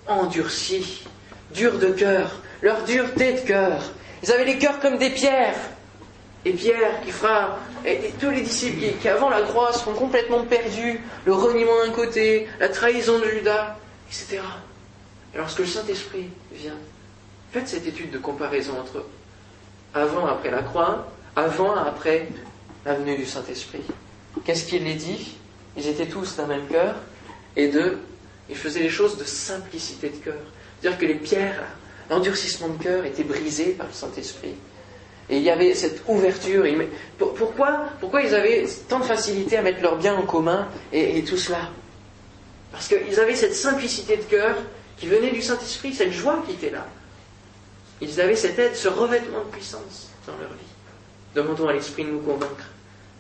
endurcis, 0.06 1.04
durs 1.54 1.78
de 1.78 1.88
cœur, 1.88 2.30
leur 2.62 2.84
dureté 2.84 3.32
de 3.32 3.40
cœur. 3.40 3.80
Ils 4.22 4.32
avaient 4.32 4.44
les 4.44 4.58
cœurs 4.58 4.80
comme 4.80 4.98
des 4.98 5.10
pierres. 5.10 5.56
Et 6.46 6.52
Pierre 6.52 7.00
qui 7.02 7.10
fera, 7.10 7.58
et, 7.86 8.12
tous 8.20 8.30
les 8.30 8.42
disciples 8.42 8.98
qui, 9.00 9.08
avant 9.08 9.30
la 9.30 9.40
croix 9.42 9.72
seront 9.72 9.94
complètement 9.94 10.42
perdus, 10.42 11.00
le 11.24 11.32
reniement 11.32 11.84
d'un 11.84 11.92
côté, 11.92 12.46
la 12.60 12.68
trahison 12.68 13.18
de 13.18 13.24
Judas, 13.24 13.76
etc. 14.08 14.42
Et 15.34 15.38
lorsque 15.38 15.60
le 15.60 15.66
Saint-Esprit 15.66 16.28
vient, 16.52 16.76
faites 17.50 17.66
cette 17.66 17.86
étude 17.86 18.10
de 18.10 18.18
comparaison 18.18 18.78
entre 18.78 19.06
avant 19.94 20.26
et 20.26 20.30
après 20.30 20.50
la 20.50 20.62
croix, 20.62 21.07
avant 21.37 21.76
et 21.76 21.88
après 21.88 22.28
la 22.85 22.94
venue 22.94 23.16
du 23.16 23.26
Saint-Esprit. 23.26 23.83
Qu'est-ce 24.44 24.66
qu'il 24.66 24.85
les 24.85 24.94
dit? 24.94 25.37
Ils 25.76 25.87
étaient 25.88 26.07
tous 26.07 26.37
d'un 26.37 26.46
même 26.46 26.66
cœur, 26.66 26.94
et 27.57 27.68
deux, 27.68 27.98
ils 28.48 28.57
faisaient 28.57 28.80
les 28.80 28.90
choses 28.90 29.16
de 29.16 29.24
simplicité 29.24 30.11
de 30.11 30.16
cœur. 30.16 30.40
C'est-à-dire 30.80 30.98
que 30.98 31.07
les 31.07 31.14
pierres, 31.14 31.62
l'endurcissement 32.11 32.68
de 32.68 32.83
cœur 32.83 33.04
était 33.04 33.24
brisé 33.24 33.70
par 33.70 33.87
le 33.87 33.92
Saint-Esprit. 33.92 34.54
Et 35.30 35.38
il 35.38 35.42
y 35.42 35.50
avait 35.50 35.74
cette 35.74 36.02
ouverture. 36.07 36.66
Pourquoi, 37.18 37.87
pourquoi 38.00 38.22
ils 38.22 38.35
avaient 38.35 38.66
tant 38.88 39.00
de 39.00 39.04
facilité 39.04 39.57
à 39.57 39.62
mettre 39.62 39.80
leurs 39.80 39.96
biens 39.96 40.16
en 40.16 40.26
commun 40.26 40.68
et, 40.92 41.24
tout 41.24 41.38
cela? 41.38 41.70
Parce 42.70 42.88
qu'ils 42.88 43.18
avaient 43.18 43.37
cette 43.37 43.54
simplicité 43.54 44.18
de 44.18 44.22
cœur 44.24 44.57
qui 44.98 45.07
venait 45.07 45.30
du 45.30 45.40
Saint-Esprit, 45.40 45.94
cette 45.94 46.12
joie 46.12 46.42
qui 46.46 46.52
était 46.52 46.70
là. 46.70 46.87
Ils 48.04 48.20
avaient 48.20 48.36
cette 48.36 48.58
aide, 48.58 48.76
ce 48.76 48.88
revêtement 48.88 49.38
de 49.38 49.50
puissance 49.50 50.10
dans 50.26 50.36
leur 50.36 50.50
vie. 50.50 50.74
Demandons 51.34 51.68
à 51.68 51.72
l'Esprit 51.72 52.04
de 52.04 52.10
nous 52.10 52.20
convaincre. 52.20 52.68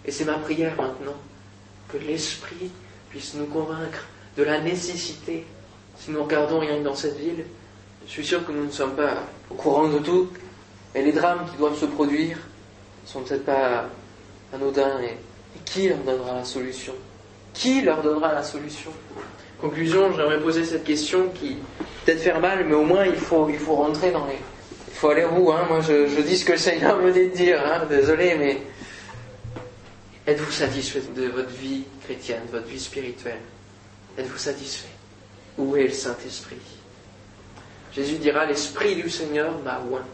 Et 0.04 0.10
c'est 0.10 0.26
ma 0.26 0.34
prière 0.34 0.76
maintenant, 0.76 1.16
que 1.88 1.96
l'Esprit 1.96 2.70
puisse 3.08 3.32
nous 3.34 3.46
convaincre 3.46 4.04
de 4.36 4.42
la 4.42 4.60
nécessité, 4.60 5.46
si 5.96 6.10
nous 6.10 6.22
regardons 6.22 6.58
rien 6.58 6.78
que 6.78 6.84
dans 6.84 6.94
cette 6.94 7.16
ville, 7.16 7.46
je 8.06 8.10
suis 8.10 8.26
sûr 8.26 8.44
que 8.46 8.52
nous 8.52 8.66
ne 8.66 8.70
sommes 8.70 8.94
pas 8.94 9.22
au 9.50 9.54
courant 9.54 9.88
de 9.88 9.98
tout, 10.00 10.28
et 10.94 11.02
les 11.02 11.12
drames 11.12 11.46
qui 11.50 11.56
doivent 11.56 11.78
se 11.78 11.86
produire 11.86 12.36
ne 13.04 13.08
sont 13.08 13.22
peut-être 13.22 13.46
pas 13.46 13.86
anodins. 14.52 15.00
Et, 15.00 15.16
qui 15.64 15.88
leur 15.88 15.98
donnera 15.98 16.34
la 16.34 16.44
solution? 16.44 16.92
Qui 17.54 17.80
leur 17.80 18.02
donnera 18.02 18.34
la 18.34 18.42
solution? 18.42 18.90
Conclusion, 19.60 20.12
j'aimerais 20.12 20.40
poser 20.40 20.64
cette 20.64 20.84
question 20.84 21.30
qui 21.30 21.56
peut-être 22.04 22.20
faire 22.20 22.40
mal, 22.40 22.66
mais 22.66 22.74
au 22.74 22.84
moins 22.84 23.06
il 23.06 23.16
faut, 23.16 23.48
il 23.48 23.58
faut 23.58 23.76
rentrer 23.76 24.10
dans 24.10 24.26
les. 24.26 24.38
Faut 25.04 25.10
aller 25.10 25.24
hein 25.24 25.66
Moi 25.68 25.82
je, 25.82 26.22
dis 26.22 26.38
ce 26.38 26.46
que 26.46 26.52
le 26.52 26.58
Seigneur 26.58 26.96
me 26.96 27.12
dit 27.12 27.28
de 27.28 27.36
dire, 27.36 27.60
hein 27.62 27.84
désolé, 27.90 28.36
mais. 28.38 28.62
Êtes-vous 30.26 30.50
satisfait 30.50 31.02
de 31.14 31.26
votre 31.26 31.50
vie 31.50 31.84
chrétienne, 32.04 32.40
de 32.46 32.52
votre 32.52 32.68
vie 32.68 32.80
spirituelle? 32.80 33.40
Êtes-vous 34.16 34.38
satisfait? 34.38 34.88
Où 35.58 35.76
est 35.76 35.82
le 35.82 35.90
Saint-Esprit? 35.90 36.56
Jésus 37.94 38.16
dira 38.16 38.46
L'Esprit 38.46 38.94
du 38.94 39.10
Seigneur 39.10 39.52
m'a 39.62 39.82
oint 39.92 40.06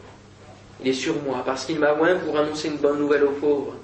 il 0.83 0.89
est 0.89 0.93
sur 0.93 1.23
moi, 1.23 1.45
parce 1.47 1.67
qu'il 1.67 1.79
m'a 1.79 1.95
oint 1.95 2.17
pour 2.17 2.37
annoncer 2.37 2.67
une 2.67 2.79
bonne 2.79 2.99
nouvelle 2.99 3.23
aux 3.23 3.33
pauvres. 3.33 3.75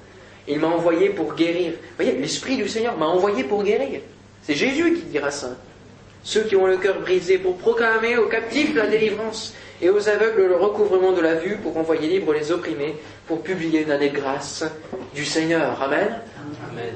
Il 0.49 0.59
m'a 0.59 0.67
envoyé 0.67 1.11
pour 1.11 1.35
guérir. 1.37 1.71
Vous 1.71 2.05
voyez, 2.05 2.19
l'Esprit 2.19 2.57
du 2.57 2.69
Seigneur 2.69 2.99
m'a 2.99 3.07
envoyé 3.07 3.45
pour 3.45 3.63
guérir. 3.63 4.01
C'est 4.43 4.55
Jésus 4.55 4.95
qui 4.95 5.03
dira 5.03 5.31
ça. 5.31 5.51
Ceux 6.25 6.43
qui 6.43 6.57
ont 6.57 6.67
le 6.67 6.79
cœur 6.79 6.99
brisé, 6.99 7.39
pour 7.39 7.59
proclamer 7.59 8.17
aux 8.17 8.27
captifs 8.27 8.75
la 8.75 8.89
délivrance 8.89 9.55
et 9.83 9.91
aux 9.91 10.09
aveugles 10.09 10.47
le 10.47 10.57
recouvrement 10.57 11.13
de 11.13 11.21
la 11.21 11.35
vue, 11.35 11.57
pour 11.57 11.77
envoyer 11.77 12.09
libre 12.09 12.33
les 12.33 12.51
opprimés, 12.51 12.97
pour 13.27 13.43
publier 13.43 13.83
une 13.83 13.91
année 13.91 14.11
de 14.11 14.17
grâce 14.17 14.65
du 15.15 15.25
Seigneur. 15.25 15.81
Amen. 15.83 16.21
Amen. 16.71 16.95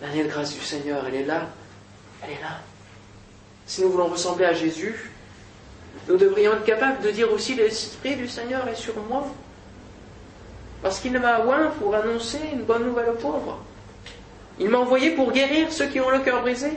L'année 0.00 0.24
de 0.24 0.28
grâce 0.28 0.54
du 0.54 0.60
Seigneur, 0.60 1.04
elle 1.08 1.14
est 1.16 1.24
là. 1.24 1.48
Elle 2.22 2.30
est 2.30 2.42
là. 2.42 2.60
Si 3.66 3.82
nous 3.82 3.90
voulons 3.90 4.06
ressembler 4.06 4.46
à 4.46 4.54
Jésus, 4.54 5.10
nous 6.08 6.16
devrions 6.16 6.52
être 6.52 6.64
capables 6.64 7.02
de 7.02 7.10
dire 7.10 7.32
aussi 7.32 7.54
l'Esprit 7.54 8.16
du 8.16 8.28
Seigneur 8.28 8.66
est 8.68 8.76
sur 8.76 8.94
moi. 9.08 9.26
Parce 10.82 11.00
qu'il 11.00 11.18
m'a 11.18 11.40
oint 11.40 11.72
pour 11.80 11.94
annoncer 11.94 12.38
une 12.52 12.62
bonne 12.62 12.84
nouvelle 12.84 13.10
aux 13.10 13.20
pauvres. 13.20 13.58
Il 14.58 14.68
m'a 14.70 14.78
envoyé 14.78 15.10
pour 15.10 15.32
guérir 15.32 15.72
ceux 15.72 15.86
qui 15.86 16.00
ont 16.00 16.10
le 16.10 16.20
cœur 16.20 16.42
brisé. 16.42 16.70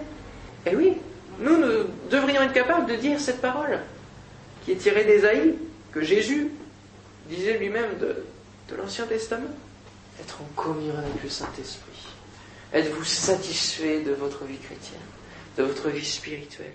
Et 0.65 0.75
oui, 0.75 0.97
nous, 1.39 1.57
nous 1.57 1.85
devrions 2.09 2.41
être 2.41 2.53
capables 2.53 2.87
de 2.87 2.95
dire 2.95 3.19
cette 3.19 3.39
parole 3.39 3.79
qui 4.69 4.73
est 4.73 4.77
tirée 4.77 5.03
d'Ésaïe, 5.03 5.55
que 5.91 6.03
Jésus 6.03 6.47
disait 7.27 7.57
lui-même 7.57 7.97
de, 7.97 8.23
de 8.69 8.75
l'Ancien 8.75 9.07
Testament. 9.07 9.49
Être 10.21 10.41
en 10.41 10.61
communion 10.61 10.95
avec 10.95 11.23
le 11.23 11.29
Saint-Esprit. 11.29 12.05
Êtes-vous 12.71 13.03
satisfait 13.03 14.01
de 14.01 14.11
votre 14.11 14.45
vie 14.45 14.57
chrétienne, 14.57 14.99
de 15.57 15.63
votre 15.63 15.89
vie 15.89 16.05
spirituelle? 16.05 16.73